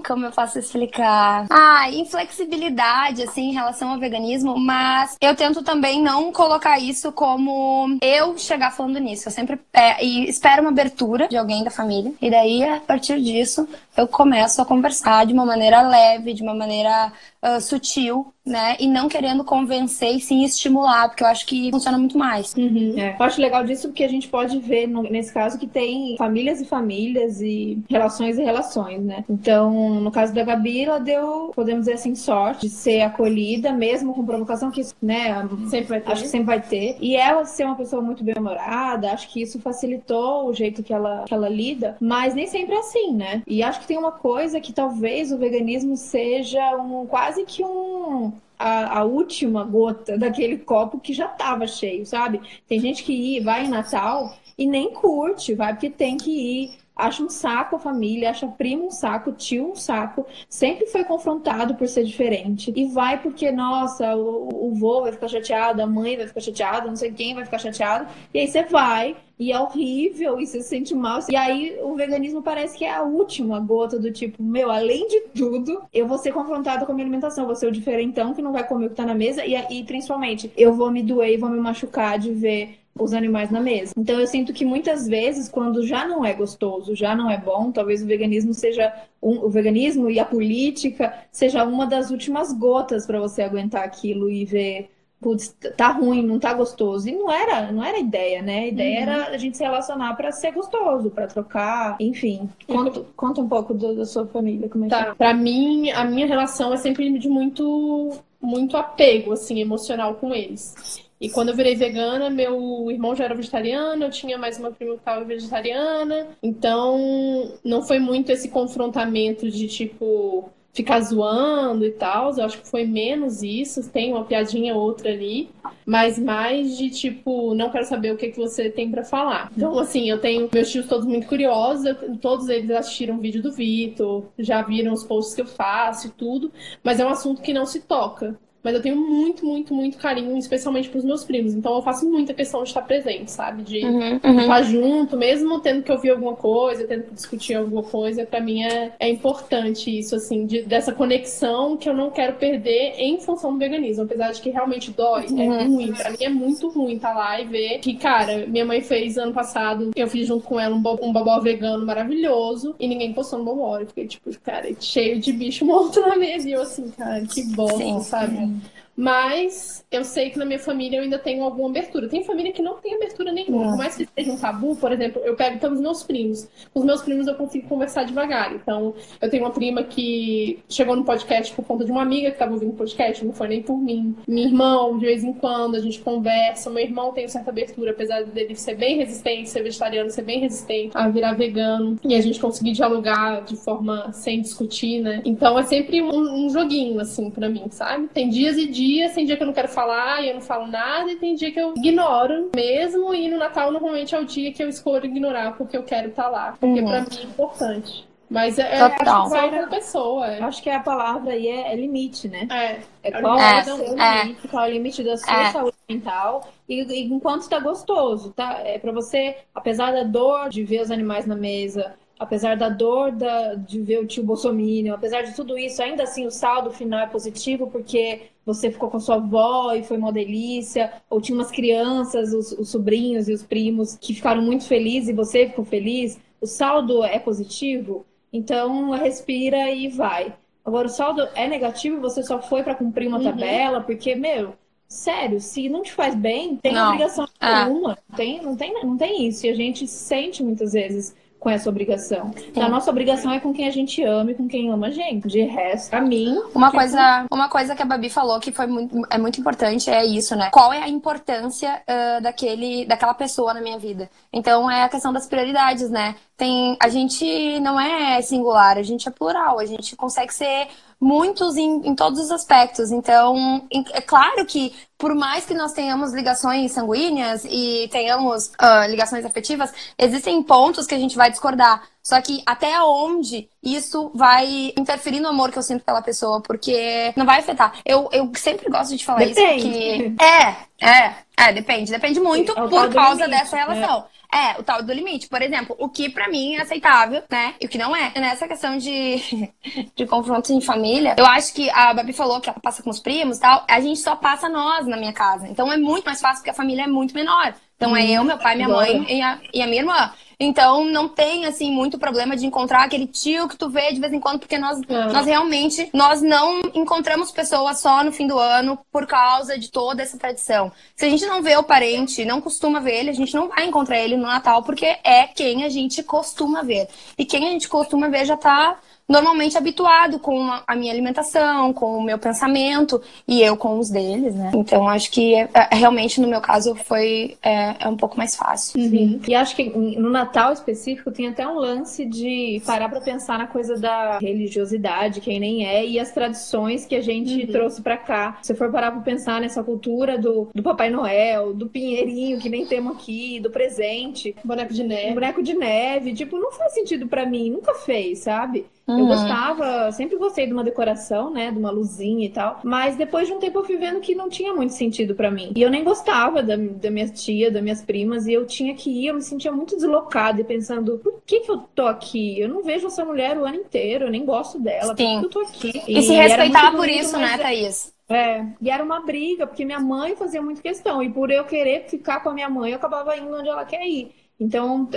Como 0.07 0.27
eu 0.27 0.31
posso 0.31 0.59
explicar? 0.59 1.47
Ah, 1.51 1.91
inflexibilidade, 1.91 3.23
assim, 3.23 3.51
em 3.51 3.53
relação 3.53 3.91
ao 3.91 3.99
veganismo, 3.99 4.57
mas 4.59 5.17
eu 5.21 5.35
tento 5.35 5.63
também 5.63 6.01
não 6.01 6.31
colocar 6.33 6.79
isso 6.79 7.11
como 7.23 7.99
eu 8.03 8.37
chegar 8.37 8.73
falando 8.73 8.99
nisso. 8.99 9.29
Eu 9.29 9.33
sempre 9.33 9.57
é, 9.73 10.05
e 10.05 10.29
espero 10.29 10.61
uma 10.61 10.73
abertura 10.73 11.29
de 11.29 11.37
alguém 11.37 11.63
da 11.63 11.71
família. 11.71 12.13
E 12.21 12.29
daí, 12.29 12.65
a 12.65 12.81
partir 12.81 13.23
disso, 13.23 13.69
eu 13.97 14.09
começo 14.09 14.61
a 14.61 14.65
conversar 14.65 15.27
de 15.27 15.33
uma 15.33 15.45
maneira 15.45 15.83
leve, 15.83 16.33
de 16.33 16.43
uma 16.43 16.55
maneira 16.55 17.13
uh, 17.43 17.61
sutil, 17.61 18.33
né? 18.45 18.77
E 18.81 18.89
não 18.89 19.09
querendo 19.09 19.45
convencer 19.45 20.17
e 20.17 20.21
sim 20.21 20.45
estimular, 20.45 21.09
porque 21.09 21.23
eu 21.23 21.29
acho 21.29 21.47
que 21.47 21.71
funciona 21.71 21.99
muito 21.99 22.17
mais. 22.19 22.55
Uhum. 22.57 22.95
É. 22.97 23.17
Eu 23.19 23.25
acho 23.25 23.41
legal 23.41 23.65
disso 23.65 23.89
porque 23.89 24.03
a 24.03 24.09
gente 24.09 24.29
pode 24.29 24.59
ver, 24.59 24.87
no, 24.87 25.03
nesse 25.03 25.33
caso, 25.33 25.59
que 25.59 25.67
tem 25.67 26.17
famílias 26.17 26.61
e 26.61 26.65
famílias 26.65 27.41
e 27.41 27.83
relações 27.89 28.39
e 28.39 28.43
relações, 28.43 29.03
né? 29.03 29.25
Então, 29.29 30.01
no 30.01 30.11
caso 30.11 30.35
da 30.35 30.43
Gabi, 30.43 30.85
ela 30.85 30.99
deu, 30.99 31.53
podemos 31.55 31.83
dizer 31.83 31.95
assim, 31.95 32.15
sorte 32.15 32.63
de 32.63 32.73
ser 32.73 33.03
acolhida, 33.03 33.73
mesmo 33.73 34.15
com 34.15 34.25
provocação, 34.25 34.71
que 34.71 34.81
isso, 34.81 34.95
né? 35.01 35.47
Sempre 35.69 35.89
vai 35.89 36.01
ter. 36.01 36.13
Acho 36.13 36.23
que 36.23 36.29
sempre 36.29 36.47
vai 36.47 36.61
ter. 36.61 36.97
E 37.01 37.15
ela 37.17 37.45
ser 37.45 37.65
uma 37.65 37.77
pessoa 37.77 38.03
muito 38.03 38.25
bem-humorada, 38.25 39.13
acho 39.13 39.29
que 39.29 39.43
isso 39.43 39.61
facilitou 39.61 40.49
o 40.49 40.55
jeito 40.55 40.83
que 40.83 40.93
ela, 40.93 41.25
que 41.27 41.35
ela 41.35 41.49
lida, 41.49 41.97
mas 42.01 42.35
nem 42.35 42.47
sempre 42.47 42.75
é 42.75 42.79
assim, 42.79 43.13
né? 43.15 43.43
E 43.47 43.63
acho 43.63 43.82
que 43.83 43.89
tem 43.89 43.99
uma 43.99 44.13
coisa 44.13 44.61
que 44.61 44.73
talvez 44.73 45.33
o 45.33 45.39
veganismo 45.39 45.97
seja 45.97 46.77
um 46.77 47.07
quase 47.07 47.45
que 47.45 47.63
um 47.63 48.33
a, 48.59 49.01
a, 49.01 49.05
última 49.05 49.65
gota 49.65 50.17
daquele 50.17 50.57
copo 50.59 51.01
que 51.01 51.13
já 51.13 51.27
estava 51.27 51.67
cheio, 51.67 52.07
sabe? 52.07 52.41
Tem 52.69 52.79
gente 52.81 53.03
que 53.03 53.13
ir, 53.13 53.41
vai 53.43 53.65
em 53.65 53.69
Natal 53.69 54.35
e 54.57 54.67
nem 54.67 54.93
curte, 54.93 55.55
vai 55.55 55.73
porque 55.73 55.91
tem 55.91 56.17
que 56.17 56.31
ir 56.31 56.83
acha 56.95 57.23
um 57.23 57.29
saco 57.29 57.77
a 57.77 57.79
família, 57.79 58.31
acha 58.31 58.47
primo 58.47 58.87
um 58.87 58.91
saco, 58.91 59.33
tio 59.33 59.73
um 59.73 59.75
saco, 59.75 60.27
sempre 60.49 60.87
foi 60.87 61.05
confrontado 61.05 61.75
por 61.75 61.89
ser 61.89 62.05
diferente. 62.05 62.73
E 62.77 62.87
vai 62.87 63.21
porque, 63.21 63.51
nossa, 63.51 64.15
o, 64.15 64.69
o 64.69 64.75
vô 64.75 65.03
vai 65.03 65.13
ficar 65.13 65.29
chateado, 65.29 65.83
a 65.83 65.87
mãe 65.87 66.17
vai 66.17 66.27
ficar 66.27 66.41
chateada, 66.41 66.89
não 66.89 66.97
sei 66.97 67.11
quem 67.11 67.35
vai 67.35 67.45
ficar 67.45 67.59
chateado. 67.59 68.07
E 68.33 68.39
aí 68.39 68.49
você 68.49 68.63
vai, 68.65 69.17
e 69.43 69.51
é 69.51 69.59
horrível, 69.59 70.41
e 70.41 70.47
você 70.47 70.63
se 70.63 70.69
sente 70.69 70.95
mal. 70.95 71.19
E 71.29 71.35
aí 71.35 71.77
o 71.83 71.95
veganismo 71.97 72.43
parece 72.43 72.79
que 72.79 72.85
é 72.85 72.93
a 72.93 73.03
última 73.03 73.59
gota 73.59 73.99
do 73.99 74.13
tipo, 74.13 74.41
meu, 74.43 74.71
além 74.71 75.09
de 75.09 75.21
tudo, 75.35 75.83
eu 75.93 76.07
vou 76.07 76.17
ser 76.17 76.33
confrontado 76.33 76.87
com 76.87 76.93
a 76.93 76.95
minha 76.95 77.05
alimentação, 77.05 77.47
vou 77.47 77.57
ser 77.57 77.67
o 77.67 77.73
diferentão 77.73 78.35
que 78.35 78.41
não 78.41 78.53
vai 78.53 78.67
comer 78.67 78.87
o 78.87 78.91
que 78.91 78.95
tá 78.95 79.05
na 79.05 79.15
mesa, 79.15 79.45
e, 79.45 79.55
e 79.55 79.85
principalmente, 79.85 80.53
eu 80.57 80.73
vou 80.73 80.91
me 80.93 81.03
doer 81.03 81.35
e 81.35 81.37
vou 81.37 81.51
me 81.51 81.59
machucar 81.59 82.19
de 82.19 82.33
ver 82.33 82.79
os 82.99 83.13
animais 83.13 83.51
na 83.51 83.61
mesa. 83.61 83.95
Então 83.97 84.21
eu 84.21 84.27
sinto 84.27 84.53
que 84.53 84.65
muitas 84.65 85.09
vezes, 85.09 85.49
quando 85.49 85.85
já 85.85 86.07
não 86.07 86.25
é 86.25 86.33
gostoso, 86.35 86.95
já 86.95 87.17
não 87.17 87.31
é 87.31 87.39
bom, 87.39 87.73
talvez 87.73 88.03
o 88.03 88.07
veganismo 88.07 88.53
seja 88.53 88.93
um, 89.21 89.45
o 89.45 89.49
veganismo 89.49 90.11
e 90.11 90.21
a 90.21 90.25
política 90.25 91.13
seja 91.33 91.65
uma 91.65 91.87
das 91.87 92.11
últimas 92.11 92.53
gotas 92.53 93.07
para 93.07 93.19
você 93.19 93.43
aguentar 93.43 93.83
aquilo 93.83 94.31
e 94.31 94.45
ver 94.45 94.91
putz, 95.23 95.57
tá 95.77 95.93
ruim, 95.93 96.27
não 96.27 96.39
tá 96.39 96.53
gostoso. 96.53 97.09
E 97.09 97.13
não 97.13 97.31
era, 97.31 97.71
não 97.71 97.83
era 97.83 97.99
ideia, 97.99 98.43
né? 98.43 98.59
A 98.59 98.67
ideia 98.67 98.97
uhum. 98.97 99.03
era 99.03 99.29
a 99.29 99.39
gente 99.39 99.57
se 99.57 99.63
relacionar 99.63 100.15
para 100.15 100.33
ser 100.33 100.53
gostoso, 100.53 101.11
para 101.11 101.29
trocar, 101.29 101.97
enfim. 102.01 102.51
Conta, 102.67 103.05
conta 103.17 103.41
um 103.41 103.49
pouco 103.49 103.73
do, 103.73 103.95
da 103.95 104.05
sua 104.05 104.27
família, 104.27 104.69
como 104.69 104.85
é 104.85 104.89
tá. 104.89 105.05
que 105.05 105.11
é? 105.11 105.15
Pra 105.15 105.33
mim, 105.33 105.91
a 105.91 106.05
minha 106.05 106.27
relação 106.27 106.75
é 106.75 106.77
sempre 106.77 107.17
de 107.19 107.29
muito 107.29 108.11
muito 108.41 108.77
apego 108.77 109.33
assim 109.33 109.61
emocional 109.61 110.17
com 110.17 110.35
eles. 110.35 111.01
E 111.21 111.31
quando 111.31 111.51
eu 111.51 111.55
virei 111.55 111.77
vegana, 111.77 112.29
meu 112.29 112.91
irmão 112.91 113.15
já 113.15 113.23
era 113.25 113.35
vegetariano, 113.37 114.03
eu 114.03 114.11
tinha 114.11 114.37
mais 114.37 114.59
uma 114.59 114.73
prima 114.73 114.95
que 114.95 114.99
estava 114.99 115.25
vegetariana. 115.25 116.27
Então, 116.43 117.53
não 117.65 117.81
foi 117.83 118.01
muito 118.01 118.33
esse 118.33 118.49
confrontamento 118.49 119.49
de 119.49 119.69
tipo 119.69 120.51
ficar 120.73 121.01
zoando 121.01 121.85
e 121.85 121.91
tal. 121.91 122.35
Eu 122.37 122.45
acho 122.45 122.61
que 122.61 122.69
foi 122.69 122.85
menos 122.85 123.43
isso. 123.43 123.91
Tem 123.91 124.13
uma 124.13 124.25
piadinha 124.25 124.75
outra 124.75 125.11
ali, 125.11 125.51
mas 125.85 126.19
mais 126.19 126.77
de 126.77 126.91
tipo, 126.91 127.55
não 127.55 127.71
quero 127.71 127.85
saber 127.85 128.13
o 128.13 128.17
que, 128.17 128.31
que 128.31 128.39
você 128.39 128.71
tem 128.71 128.91
para 128.91 129.05
falar. 129.05 129.53
Então, 129.57 129.79
assim, 129.79 130.09
eu 130.09 130.19
tenho 130.19 130.49
meus 130.53 130.71
tios 130.71 130.87
todos 130.87 131.07
muito 131.07 131.27
curiosos, 131.27 131.97
todos 132.21 132.49
eles 132.49 132.71
assistiram 132.71 133.17
o 133.17 133.21
vídeo 133.21 133.43
do 133.43 133.53
Vitor, 133.53 134.25
já 134.39 134.63
viram 134.63 134.93
os 134.93 135.05
posts 135.05 135.35
que 135.35 135.43
eu 135.43 135.47
faço 135.47 136.09
e 136.09 136.11
tudo, 136.11 136.51
mas 136.83 136.99
é 136.99 137.07
um 137.07 137.11
assunto 137.11 137.43
que 137.43 137.53
não 137.53 137.67
se 137.67 137.81
toca. 137.81 138.39
Mas 138.63 138.75
eu 138.75 138.83
tenho 138.83 138.97
muito, 138.97 139.45
muito, 139.45 139.75
muito 139.75 139.99
carinho, 139.99 140.37
especialmente 140.39 140.89
pros 140.89 141.05
meus 141.05 141.25
primos. 141.25 141.55
Então 141.55 141.75
eu 141.75 141.83
faço 141.83 142.09
muita 142.09 142.33
questão 142.33 142.63
de 142.63 142.69
estar 142.69 142.83
presente, 142.83 143.31
sabe? 143.31 143.63
De 143.63 143.85
uhum, 143.85 144.21
uhum. 144.23 144.41
estar 144.41 144.63
junto, 144.63 145.17
mesmo 145.17 145.61
tendo 145.61 145.83
que 145.83 145.91
ouvir 145.91 146.11
alguma 146.11 146.37
coisa, 146.37 146.87
tendo 146.87 147.05
que 147.05 147.15
discutir 147.15 147.55
alguma 147.55 147.83
coisa. 147.83 148.25
para 148.25 148.41
mim 148.41 148.63
é, 148.63 148.93
é 149.01 149.09
importante 149.09 149.97
isso, 149.99 150.15
assim, 150.15 150.47
de, 150.47 150.63
dessa 150.63 150.93
conexão 150.93 151.77
que 151.77 151.89
eu 151.89 151.95
não 151.95 152.11
quero 152.11 152.35
perder 152.35 152.95
em 152.99 153.21
função 153.21 153.53
do 153.53 153.59
veganismo. 153.59 154.05
Apesar 154.05 154.31
de 154.31 154.41
que 154.41 154.51
realmente 154.51 154.91
dói, 154.93 155.27
é 155.27 155.33
uhum. 155.33 155.55
é 155.55 155.65
ruim. 155.65 155.93
Pra 155.93 156.11
mim 156.11 156.17
é 156.21 156.29
muito 156.29 156.69
ruim 156.69 156.95
estar 156.95 157.13
tá 157.13 157.19
lá 157.19 157.41
e 157.41 157.47
ver 157.47 157.79
que, 157.81 157.95
cara, 157.95 158.47
minha 158.47 158.65
mãe 158.65 158.81
fez 158.81 159.19
ano 159.19 159.33
passado, 159.33 159.91
eu 159.97 160.07
fiz 160.07 160.27
junto 160.27 160.45
com 160.45 160.61
ela 160.61 160.75
um, 160.75 160.81
bo 160.81 160.99
um 161.03 161.13
bobó 161.13 161.41
vegano 161.41 161.85
maravilhoso 161.85 162.77
e 162.79 162.87
ninguém 162.87 163.13
postou 163.13 163.41
no 163.41 163.45
bobó. 163.45 163.81
Eu 163.81 163.87
fiquei, 163.87 164.07
tipo, 164.07 164.31
cara, 164.41 164.69
cheio 164.79 165.19
de 165.19 165.33
bicho 165.33 165.65
morto 165.67 166.01
na 166.01 166.17
mesa. 166.17 166.49
E 166.49 166.53
eu 166.53 166.63
assim, 166.63 166.91
cara, 166.91 167.23
que 167.27 167.43
bosta, 167.55 167.79
Sim. 167.79 168.01
sabe? 168.01 168.52
Mm-hmm. 168.53 168.82
Mas 168.97 169.85
eu 169.91 170.05
sei 170.05 170.31
que 170.31 170.39
na 170.39 170.45
minha 170.45 170.59
família 170.59 170.99
eu 170.99 171.03
ainda 171.03 171.19
tenho 171.19 171.43
alguma 171.43 171.69
abertura. 171.69 172.09
Tem 172.09 172.23
família 172.25 172.53
que 172.53 172.63
não 172.63 172.75
tem 172.77 172.95
abertura 172.95 173.33
nenhuma. 173.33 173.71
Por 173.71 173.79
mais 173.79 173.97
que 173.97 174.07
seja 174.15 174.33
um 174.33 174.37
tabu, 174.37 174.77
por 174.77 174.93
exemplo, 174.93 175.23
eu 175.25 175.35
pego 175.35 175.59
pelos 175.59 175.81
meus 175.81 176.03
primos. 176.03 176.49
Com 176.73 176.81
os 176.81 176.85
meus 176.85 177.03
primos 177.03 177.27
eu 177.27 177.35
consigo 177.35 177.69
conversar 177.69 178.05
devagar. 178.05 178.55
Então, 178.55 178.95
eu 179.21 179.31
tenho 179.31 179.45
uma 179.45 179.51
prima 179.51 179.83
que 179.83 180.59
chegou 180.69 180.95
no 180.95 181.05
podcast 181.05 181.55
por 181.55 181.65
conta 181.65 181.85
de 181.85 181.91
uma 181.91 182.03
amiga 182.03 182.29
que 182.29 182.35
estava 182.35 182.53
ouvindo 182.53 182.73
o 182.73 182.77
podcast, 182.77 183.25
não 183.25 183.33
foi 183.33 183.49
nem 183.49 183.63
por 183.63 183.79
mim. 183.79 184.15
Meu 184.29 184.45
irmão, 184.45 184.99
de 184.99 185.07
vez 185.07 185.25
em 185.25 185.33
quando, 185.33 185.75
a 185.75 185.81
gente 185.81 186.01
conversa. 186.01 186.69
Meu 186.71 186.85
irmão 186.85 187.13
tem 187.13 187.27
certa 187.29 187.51
abertura, 187.51 187.93
apesar 187.93 188.25
dele 188.25 188.55
ser 188.55 188.75
bem 188.75 188.99
resistente, 188.99 189.49
ser 189.49 189.63
vegetariano, 189.63 190.11
ser 190.11 190.23
bem 190.23 190.41
resistente 190.41 190.93
a 190.95 191.09
virar 191.09 191.33
vegano. 191.33 191.99
E 192.05 192.15
a 192.15 192.21
gente 192.21 192.39
conseguir 192.39 192.73
dialogar 192.73 193.43
de 193.45 193.57
forma 193.57 194.13
sem 194.13 194.43
discutir, 194.43 195.01
né? 195.01 195.23
Então, 195.25 195.59
é 195.59 195.63
sempre 195.63 196.03
um, 196.03 196.47
um 196.47 196.51
joguinho, 196.51 197.01
assim, 197.01 197.31
para 197.31 197.49
mim, 197.49 197.65
sabe? 197.71 198.09
Tem 198.09 198.29
dias 198.29 198.57
e 198.57 198.67
dias 198.67 198.82
dias, 198.83 199.15
tem 199.15 199.25
dia 199.25 199.37
que 199.37 199.43
eu 199.43 199.47
não 199.47 199.55
quero 199.55 199.69
falar 199.69 200.23
e 200.23 200.29
eu 200.29 200.35
não 200.35 200.41
falo 200.41 200.67
nada, 200.67 201.11
e 201.11 201.17
tem 201.17 201.35
dia 201.35 201.53
que 201.53 201.61
eu 201.61 201.75
ignoro 201.77 202.51
mesmo, 202.55 203.15
e 203.15 203.29
no 203.29 203.39
Natal 203.39 203.71
normalmente 203.71 204.15
é 204.15 204.19
o 204.19 204.25
dia 204.25 204.53
que 204.53 204.63
eu 204.63 204.69
escolho 204.69 205.07
ignorar 205.07 205.57
porque 205.57 205.77
eu 205.77 205.83
quero 205.83 206.09
estar 206.09 206.29
lá, 206.29 206.57
porque 206.59 206.81
uhum. 206.81 206.89
pra 206.89 207.01
mim 207.03 207.19
é 207.21 207.25
importante. 207.25 208.13
Mas 208.33 208.59
é, 208.59 208.77
é 208.77 208.89
Total. 208.89 209.27
acho 209.27 209.51
que 209.51 209.67
pessoa. 209.67 210.27
É. 210.27 210.43
Acho 210.43 210.63
que 210.63 210.71
a 210.71 210.81
palavra 210.81 211.35
aí 211.35 211.47
é, 211.49 211.71
é 211.71 211.77
limite, 211.77 212.29
né? 212.29 212.49
É. 212.51 212.81
É 213.03 213.21
qual 213.21 213.39
é, 213.39 213.59
é 213.59 213.61
o 213.61 213.65
seu 213.65 213.99
é. 213.99 214.23
limite, 214.23 214.49
qual 214.49 214.65
é 214.65 214.69
o 214.69 214.73
limite 214.73 215.03
da 215.03 215.19
sua 215.19 215.43
é. 215.43 215.53
saúde 215.53 215.77
mental 215.87 216.49
e, 216.67 216.81
e 216.83 217.13
enquanto 217.13 217.43
está 217.43 217.59
gostoso, 217.61 218.33
tá? 218.33 218.59
É 218.65 218.79
para 218.79 218.91
você, 218.91 219.37
apesar 219.55 219.93
da 219.93 220.03
dor 220.03 220.49
de 220.49 220.65
ver 220.65 220.81
os 220.81 220.91
animais 220.91 221.27
na 221.27 221.35
mesa, 221.35 221.95
apesar 222.19 222.57
da 222.57 222.71
dor 222.71 223.13
da, 223.13 223.55
de 223.55 223.83
ver 223.83 223.99
o 223.99 224.07
tio 224.07 224.25
Bolsonaro, 224.25 224.95
apesar 224.95 225.23
de 225.23 225.35
tudo 225.35 225.59
isso, 225.59 225.83
ainda 225.83 226.05
assim 226.05 226.27
o 226.27 226.31
saldo 226.31 226.71
final 226.71 227.01
é 227.01 227.07
positivo 227.07 227.67
porque 227.67 228.31
você 228.45 228.71
ficou 228.71 228.91
com 228.91 228.99
sua 228.99 229.17
avó 229.17 229.73
e 229.73 229.83
foi 229.83 229.97
uma 229.97 230.13
delícia, 230.13 230.93
ou 231.09 231.21
tinha 231.21 231.37
umas 231.37 231.51
crianças, 231.51 232.33
os, 232.33 232.53
os 232.53 232.69
sobrinhos 232.69 233.29
e 233.29 233.33
os 233.33 233.43
primos 233.43 233.97
que 233.97 234.15
ficaram 234.15 234.43
muito 234.43 234.65
felizes 234.65 235.11
e 235.11 235.13
você 235.13 235.49
ficou 235.49 235.65
feliz, 235.65 236.19
o 236.41 236.47
saldo 236.47 237.05
é 237.05 237.19
positivo, 237.19 238.05
então 238.33 238.91
respira 238.91 239.71
e 239.71 239.89
vai. 239.89 240.35
Agora, 240.65 240.87
o 240.87 240.91
saldo 240.91 241.29
é 241.35 241.49
negativo, 241.49 242.01
você 242.01 242.23
só 242.23 242.41
foi 242.41 242.63
para 242.63 242.75
cumprir 242.75 243.09
uma 243.09 243.19
uhum. 243.19 243.25
tabela, 243.25 243.81
porque, 243.81 244.15
meu, 244.15 244.55
sério, 244.89 245.41
se 245.41 245.69
não 245.69 245.83
te 245.83 245.93
faz 245.93 246.15
bem, 246.15 246.57
tem 246.57 246.73
não. 246.73 246.89
obrigação 246.89 247.27
é. 247.41 247.65
nenhuma. 247.65 247.99
Não 248.09 248.17
tem, 248.17 248.43
não, 248.43 248.57
tem, 248.57 248.85
não 248.85 248.97
tem 248.97 249.27
isso. 249.27 249.47
E 249.47 249.51
a 249.51 249.55
gente 249.55 249.87
sente 249.89 250.43
muitas 250.43 250.73
vezes 250.73 251.17
com 251.43 251.51
essa 251.51 251.69
obrigação. 251.69 252.31
Então, 252.37 252.63
a 252.63 252.69
nossa 252.69 252.89
obrigação 252.89 253.33
é 253.33 253.41
com 253.41 253.53
quem 253.53 253.67
a 253.67 253.71
gente 253.73 254.01
ama 254.05 254.31
e 254.31 254.35
com 254.37 254.47
quem 254.47 254.71
ama 254.71 254.87
a 254.87 254.91
gente. 254.93 255.27
De 255.27 255.43
resto, 255.43 255.91
pra 255.91 256.01
mim. 256.01 256.41
Uma 256.55 256.69
tipo... 256.69 256.79
coisa, 256.79 257.27
uma 257.33 257.49
coisa 257.49 257.75
que 257.75 257.83
a 257.83 257.85
Babi 257.85 258.09
falou 258.09 258.39
que 258.39 258.53
foi 258.53 258.69
muito, 258.69 258.97
é 259.11 259.19
muito 259.19 259.41
importante 259.41 259.91
é 259.91 260.05
isso, 260.05 260.37
né? 260.37 260.51
Qual 260.53 260.73
é 260.73 260.81
a 260.81 260.89
importância 260.89 261.83
uh, 261.83 262.23
daquele, 262.23 262.87
daquela 262.87 263.13
pessoa 263.13 263.53
na 263.53 263.61
minha 263.61 263.77
vida? 263.77 264.09
Então 264.33 264.71
é 264.71 264.85
a 264.85 264.89
questão 264.89 265.13
das 265.13 265.27
prioridades, 265.27 265.91
né? 265.91 266.15
Tem, 266.37 266.77
a 266.81 266.89
gente 266.89 267.59
não 267.59 267.79
é 267.79 268.23
singular, 268.23 268.79
a 268.79 268.83
gente 268.83 269.09
é 269.09 269.11
plural, 269.11 269.59
a 269.59 269.67
gente 269.67 269.97
consegue 269.97 270.33
ser 270.33 270.69
muitos 271.03 271.57
em, 271.57 271.89
em, 271.89 271.97
todos 271.97 272.21
os 272.21 272.31
aspectos. 272.31 272.93
Então, 272.93 273.67
é 273.93 274.01
claro 274.01 274.47
que, 274.47 274.73
por 274.97 275.13
mais 275.17 275.45
que 275.45 275.53
nós 275.53 275.73
tenhamos 275.73 276.13
ligações 276.13 276.71
sanguíneas 276.71 277.45
e 277.45 277.89
tenhamos 277.91 278.53
uh, 278.53 278.89
ligações 278.89 279.25
afetivas, 279.25 279.73
existem 279.99 280.41
pontos 280.45 280.87
que 280.87 280.95
a 280.95 280.99
gente 280.99 281.17
vai 281.17 281.29
discordar. 281.29 281.83
Só 282.05 282.21
que 282.21 282.41
até 282.47 282.81
onde 282.83 283.49
isso 283.61 284.13
vai 284.15 284.73
interferir 284.79 285.19
no 285.19 285.29
amor 285.29 285.51
que 285.51 285.59
eu 285.59 285.63
sinto 285.63 285.85
pela 285.85 286.03
pessoa, 286.03 286.41
porque 286.41 287.13
não 287.17 287.27
vai 287.27 287.41
afetar. 287.41 287.75
Eu, 287.85 288.09
eu 288.13 288.31
sempre 288.37 288.71
gosto 288.71 288.97
de 288.97 289.05
falar 289.05 289.25
depende. 289.25 289.69
isso, 289.69 290.11
porque. 290.11 290.25
É, 290.25 290.89
é, 290.89 291.15
é, 291.37 291.53
depende. 291.53 291.91
Depende 291.91 292.21
muito 292.21 292.53
é 292.53 292.69
por 292.69 292.93
causa 292.93 293.25
limite, 293.25 293.43
dessa 293.43 293.57
relação. 293.57 294.01
Né? 294.01 294.05
É, 294.33 294.59
o 294.59 294.63
tal 294.63 294.83
do 294.83 294.93
limite. 294.93 295.29
Por 295.29 295.43
exemplo, 295.43 295.77
o 295.79 295.91
que 295.91 296.09
para 296.09 296.29
mim 296.29 296.55
é 296.55 296.63
aceitável, 296.63 297.23
né? 297.31 297.55
E 297.61 297.67
o 297.67 297.69
que 297.69 297.77
não 297.77 297.95
é. 297.95 298.13
Nessa 298.19 298.49
questão 298.49 298.79
de, 298.79 299.51
de 299.95 300.07
confrontos 300.07 300.51
em 300.51 300.61
família, 300.61 301.15
eu 301.19 301.27
acho 301.27 301.53
que 301.53 301.69
a 301.69 301.93
Babi 301.93 302.15
falou 302.15 302.41
que 302.41 302.49
ela 302.49 302.59
passa 302.59 302.83
com 302.83 302.89
os 302.89 302.99
primos 302.99 303.37
e 303.37 303.41
tal. 303.41 303.65
A 303.69 303.81
gente 303.81 304.01
só 304.01 304.17
passa 304.17 304.49
nós 304.49 304.87
na 304.87 304.97
minha 304.97 305.13
casa. 305.13 305.47
Então 305.47 305.71
é 305.71 305.77
muito 305.77 306.05
mais 306.05 306.21
fácil 306.21 306.39
porque 306.39 306.51
a 306.51 306.55
família 306.55 306.85
é 306.85 306.87
muito 306.87 307.15
menor. 307.15 307.55
Então 307.77 307.97
é 307.97 308.09
eu, 308.09 308.23
meu 308.25 308.39
pai, 308.39 308.55
minha 308.55 308.69
mãe 308.69 309.05
e 309.09 309.21
a, 309.21 309.39
e 309.53 309.61
a 309.61 309.67
minha 309.67 309.83
irmã. 309.83 310.13
Então 310.43 310.85
não 310.85 311.09
tem 311.09 311.47
assim 311.47 311.71
muito 311.71 311.99
problema 311.99 312.37
de 312.37 312.47
encontrar 312.47 312.85
aquele 312.85 313.07
tio 313.07 313.49
que 313.49 313.57
tu 313.57 313.69
vê 313.69 313.93
de 313.93 314.01
vez 314.01 314.13
em 314.13 314.19
quando, 314.19 314.41
porque 314.41 314.59
nós, 314.59 314.81
nós 314.89 315.25
realmente 315.25 315.89
nós 315.93 316.21
não 316.21 316.61
encontramos 316.75 317.31
pessoas 317.31 317.81
só 317.81 318.03
no 318.03 318.13
fim 318.13 318.27
do 318.27 318.39
ano 318.39 318.79
por 318.91 319.07
causa 319.07 319.59
de 319.59 319.71
toda 319.71 320.03
essa 320.03 320.19
tradição. 320.19 320.73
Se 320.97 321.07
a 321.07 321.09
gente 321.09 321.25
não 321.27 321.43
vê 321.43 321.57
o 321.57 321.63
parente, 321.63 322.25
não 322.25 322.41
costuma 322.41 322.81
ver 322.81 322.97
ele, 322.97 323.11
a 323.11 323.15
gente 323.15 323.35
não 323.35 323.49
vai 323.49 323.67
encontrar 323.67 323.99
ele 323.99 324.17
no 324.17 324.25
Natal 324.25 324.63
porque 324.63 324.99
é 325.05 325.27
quem 325.27 325.65
a 325.65 325.69
gente 325.69 326.03
costuma 326.03 326.63
ver. 326.63 326.89
E 327.17 327.25
quem 327.25 327.47
a 327.47 327.51
gente 327.51 327.69
costuma 327.69 328.09
ver 328.09 328.25
já 328.25 328.37
tá 328.37 328.79
normalmente 329.09 329.57
habituado 329.59 330.19
com 330.19 330.51
a 330.67 330.77
minha 330.77 330.93
alimentação, 330.93 331.73
com 331.73 331.99
o 331.99 332.03
meu 332.03 332.19
pensamento 332.19 333.01
e 333.27 333.43
eu 333.43 333.57
com 333.57 333.79
os 333.79 333.91
deles, 333.91 334.35
né? 334.35 334.51
Então 334.55 334.89
acho 334.89 335.11
que 335.11 335.35
é, 335.35 335.49
é, 335.55 335.75
realmente 335.75 336.21
no 336.21 336.29
meu 336.29 336.41
caso 336.41 336.75
foi 336.75 337.37
é, 337.43 337.85
é 337.85 337.89
um 337.89 337.97
pouco 337.97 338.17
mais 338.17 338.37
fácil. 338.37 338.81
Uhum. 338.81 339.21
E 339.27 339.35
acho 339.35 339.55
que 339.55 339.69
no 339.71 340.11
Natal 340.11 340.53
específico 340.53 341.11
tem 341.11 341.29
até 341.29 341.47
um 341.47 341.55
lance 341.55 342.05
de 342.05 342.63
parar 342.65 342.89
para 342.89 343.01
pensar 343.01 343.39
na 343.39 343.47
coisa 343.47 343.79
da 343.79 344.19
religiosidade, 344.19 345.21
quem 345.21 345.39
nem 345.39 345.67
é, 345.67 345.85
e 345.85 345.99
as 345.99 346.13
tradições 346.13 346.87
que 346.87 346.95
a 346.95 347.03
gente 347.03 347.45
uhum. 347.45 347.53
trouxe 347.53 347.83
para 347.83 347.97
cá. 347.97 348.39
Se 348.43 348.55
for 348.55 348.71
parar 348.71 348.93
para 348.93 349.01
pensar 349.01 349.41
nessa 349.41 349.63
cultura 349.63 350.19
do, 350.19 350.49
do 350.55 350.63
Papai 350.63 350.91
Noel, 350.91 351.53
do 351.55 351.69
Pinheirinho, 351.69 352.39
que 352.39 352.49
nem 352.49 352.67
temos 352.67 352.97
aqui, 352.97 353.41
do 353.41 353.51
presente, 353.51 354.35
boneco 354.45 354.73
de 354.73 354.85
neve, 354.85 355.15
boneco 355.15 355.43
de 355.43 355.55
neve, 355.55 356.15
tipo, 356.15 356.39
não 356.39 356.53
faz 356.53 356.73
sentido 356.73 357.07
para 357.07 357.27
mim, 357.27 357.51
nunca 357.51 357.75
fez, 357.75 358.21
sabe? 358.21 358.67
Uhum. 358.87 358.99
Eu 358.99 359.07
gostava, 359.07 359.93
sempre 359.93 360.17
gostei 360.17 360.47
de 360.47 360.53
uma 360.53 360.65
decoração, 360.65 361.31
né? 361.31 361.51
De 361.51 361.59
uma 361.59 361.71
luzinha 361.71 362.27
e 362.27 362.29
tal. 362.29 362.61
Mas 362.65 362.97
depois 362.97 363.27
de 363.27 363.33
um 363.33 363.39
tempo 363.39 363.59
eu 363.59 363.65
fui 363.65 363.77
vendo 363.77 364.01
que 364.01 364.15
não 364.15 364.29
tinha 364.29 364.53
muito 364.53 364.73
sentido 364.73 365.15
para 365.15 365.31
mim. 365.31 365.53
E 365.55 365.63
eu 365.63 365.71
nem 365.71 365.85
gostava 365.85 366.43
da, 366.43 366.57
da 366.57 366.91
minha 366.91 367.09
tia, 367.09 367.51
das 367.51 367.63
minhas 367.63 367.83
primas. 367.83 368.27
E 368.27 368.33
eu 368.33 368.47
tinha 368.47 368.75
que 368.75 368.91
ir, 368.91 369.07
eu 369.07 369.15
me 369.15 369.23
sentia 369.23 369.53
muito 369.53 369.77
deslocada 369.77 370.41
e 370.41 370.45
pensando, 370.45 370.99
por 370.99 371.23
que 371.25 371.41
que 371.41 371.51
eu 371.51 371.59
tô 371.59 371.87
aqui? 371.87 372.41
Eu 372.41 372.49
não 372.49 372.63
vejo 372.63 372.87
essa 372.87 373.05
mulher 373.05 373.39
o 373.39 373.45
ano 373.45 373.57
inteiro, 373.57 374.07
eu 374.07 374.11
nem 374.11 374.25
gosto 374.25 374.59
dela. 374.59 374.97
Sim. 374.97 375.21
Por 375.21 375.21
que 375.21 375.27
eu 375.27 375.31
tô 375.31 375.41
aqui? 375.41 375.83
E, 375.87 375.99
e 375.99 376.03
se 376.03 376.15
respeitar 376.15 376.73
por 376.73 376.89
isso, 376.89 377.17
né, 377.17 377.39
Thaís? 377.39 377.93
É, 378.09 378.45
e 378.61 378.69
era 378.69 378.85
uma 378.85 379.01
briga, 379.01 379.47
porque 379.47 379.65
minha 379.65 379.81
mãe 379.81 380.15
fazia 380.17 380.43
muito 380.43 380.61
questão. 380.61 381.03
E 381.03 381.09
por 381.09 381.31
eu 381.31 381.45
querer 381.45 381.89
ficar 381.89 382.21
com 382.21 382.29
a 382.29 382.35
minha 382.35 382.51
mãe, 382.51 382.73
eu 382.73 382.77
acabava 382.77 383.17
indo 383.17 383.35
onde 383.35 383.49
ela 383.49 383.65
quer 383.65 383.87
ir. 383.87 384.13
Então, 384.43 384.89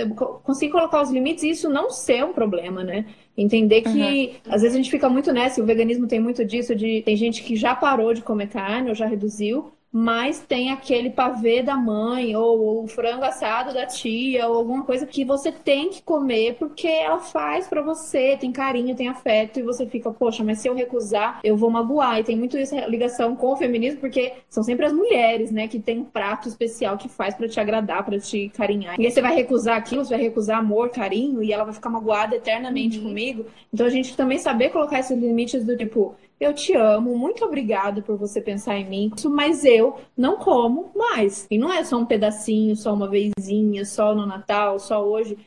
conseguir 0.42 0.72
colocar 0.72 1.00
os 1.00 1.10
limites 1.10 1.44
e 1.44 1.50
isso 1.50 1.68
não 1.68 1.88
ser 1.88 2.24
um 2.24 2.32
problema, 2.32 2.82
né? 2.82 3.06
Entender 3.38 3.82
que 3.82 3.88
uhum. 3.88 4.52
às 4.52 4.62
vezes 4.62 4.74
a 4.74 4.76
gente 4.76 4.90
fica 4.90 5.08
muito 5.08 5.32
nessa, 5.32 5.60
e 5.60 5.62
o 5.62 5.66
veganismo 5.66 6.08
tem 6.08 6.18
muito 6.18 6.44
disso, 6.44 6.74
de 6.74 7.00
tem 7.02 7.16
gente 7.16 7.44
que 7.44 7.54
já 7.54 7.74
parou 7.74 8.12
de 8.12 8.22
comer 8.22 8.48
carne 8.48 8.88
ou 8.88 8.94
já 8.94 9.06
reduziu, 9.06 9.70
mas 9.98 10.40
tem 10.40 10.70
aquele 10.70 11.08
pavê 11.08 11.62
da 11.62 11.74
mãe 11.74 12.36
ou 12.36 12.84
o 12.84 12.86
frango 12.86 13.24
assado 13.24 13.72
da 13.72 13.86
tia 13.86 14.46
ou 14.46 14.56
alguma 14.56 14.84
coisa 14.84 15.06
que 15.06 15.24
você 15.24 15.50
tem 15.50 15.88
que 15.88 16.02
comer 16.02 16.56
porque 16.58 16.86
ela 16.86 17.18
faz 17.18 17.66
para 17.66 17.80
você, 17.80 18.36
tem 18.36 18.52
carinho, 18.52 18.94
tem 18.94 19.08
afeto 19.08 19.58
e 19.58 19.62
você 19.62 19.86
fica, 19.86 20.10
poxa, 20.10 20.44
mas 20.44 20.58
se 20.58 20.68
eu 20.68 20.74
recusar, 20.74 21.40
eu 21.42 21.56
vou 21.56 21.70
magoar. 21.70 22.20
E 22.20 22.24
tem 22.24 22.36
muito 22.36 22.58
essa 22.58 22.86
ligação 22.86 23.34
com 23.34 23.54
o 23.54 23.56
feminismo 23.56 23.98
porque 23.98 24.34
são 24.50 24.62
sempre 24.62 24.84
as 24.84 24.92
mulheres, 24.92 25.50
né, 25.50 25.66
que 25.66 25.80
tem 25.80 26.00
um 26.00 26.04
prato 26.04 26.46
especial 26.46 26.98
que 26.98 27.08
faz 27.08 27.34
para 27.34 27.48
te 27.48 27.58
agradar, 27.58 28.04
para 28.04 28.20
te 28.20 28.50
carinhar. 28.50 29.00
E 29.00 29.06
aí 29.06 29.10
você 29.10 29.22
vai 29.22 29.34
recusar 29.34 29.78
aquilo, 29.78 30.04
você 30.04 30.14
vai 30.14 30.22
recusar 30.22 30.58
amor, 30.58 30.90
carinho 30.90 31.42
e 31.42 31.54
ela 31.54 31.64
vai 31.64 31.72
ficar 31.72 31.88
magoada 31.88 32.36
eternamente 32.36 32.98
uhum. 32.98 33.04
comigo. 33.04 33.46
Então 33.72 33.86
a 33.86 33.90
gente 33.90 34.14
também 34.14 34.36
saber 34.36 34.68
colocar 34.68 34.98
esses 34.98 35.18
limites 35.18 35.64
do 35.64 35.74
tipo, 35.74 36.14
eu 36.38 36.52
te 36.52 36.74
amo, 36.74 37.16
muito 37.16 37.44
obrigada 37.44 38.02
por 38.02 38.16
você 38.16 38.40
pensar 38.40 38.76
em 38.76 38.88
mim, 38.88 39.10
mas 39.30 39.64
eu 39.64 39.98
não 40.16 40.36
como 40.36 40.90
mais. 40.94 41.46
E 41.50 41.58
não 41.58 41.72
é 41.72 41.82
só 41.82 41.96
um 41.96 42.04
pedacinho, 42.04 42.76
só 42.76 42.92
uma 42.92 43.08
vezinha, 43.08 43.84
só 43.84 44.14
no 44.14 44.26
Natal, 44.26 44.78
só 44.78 45.02
hoje. 45.02 45.38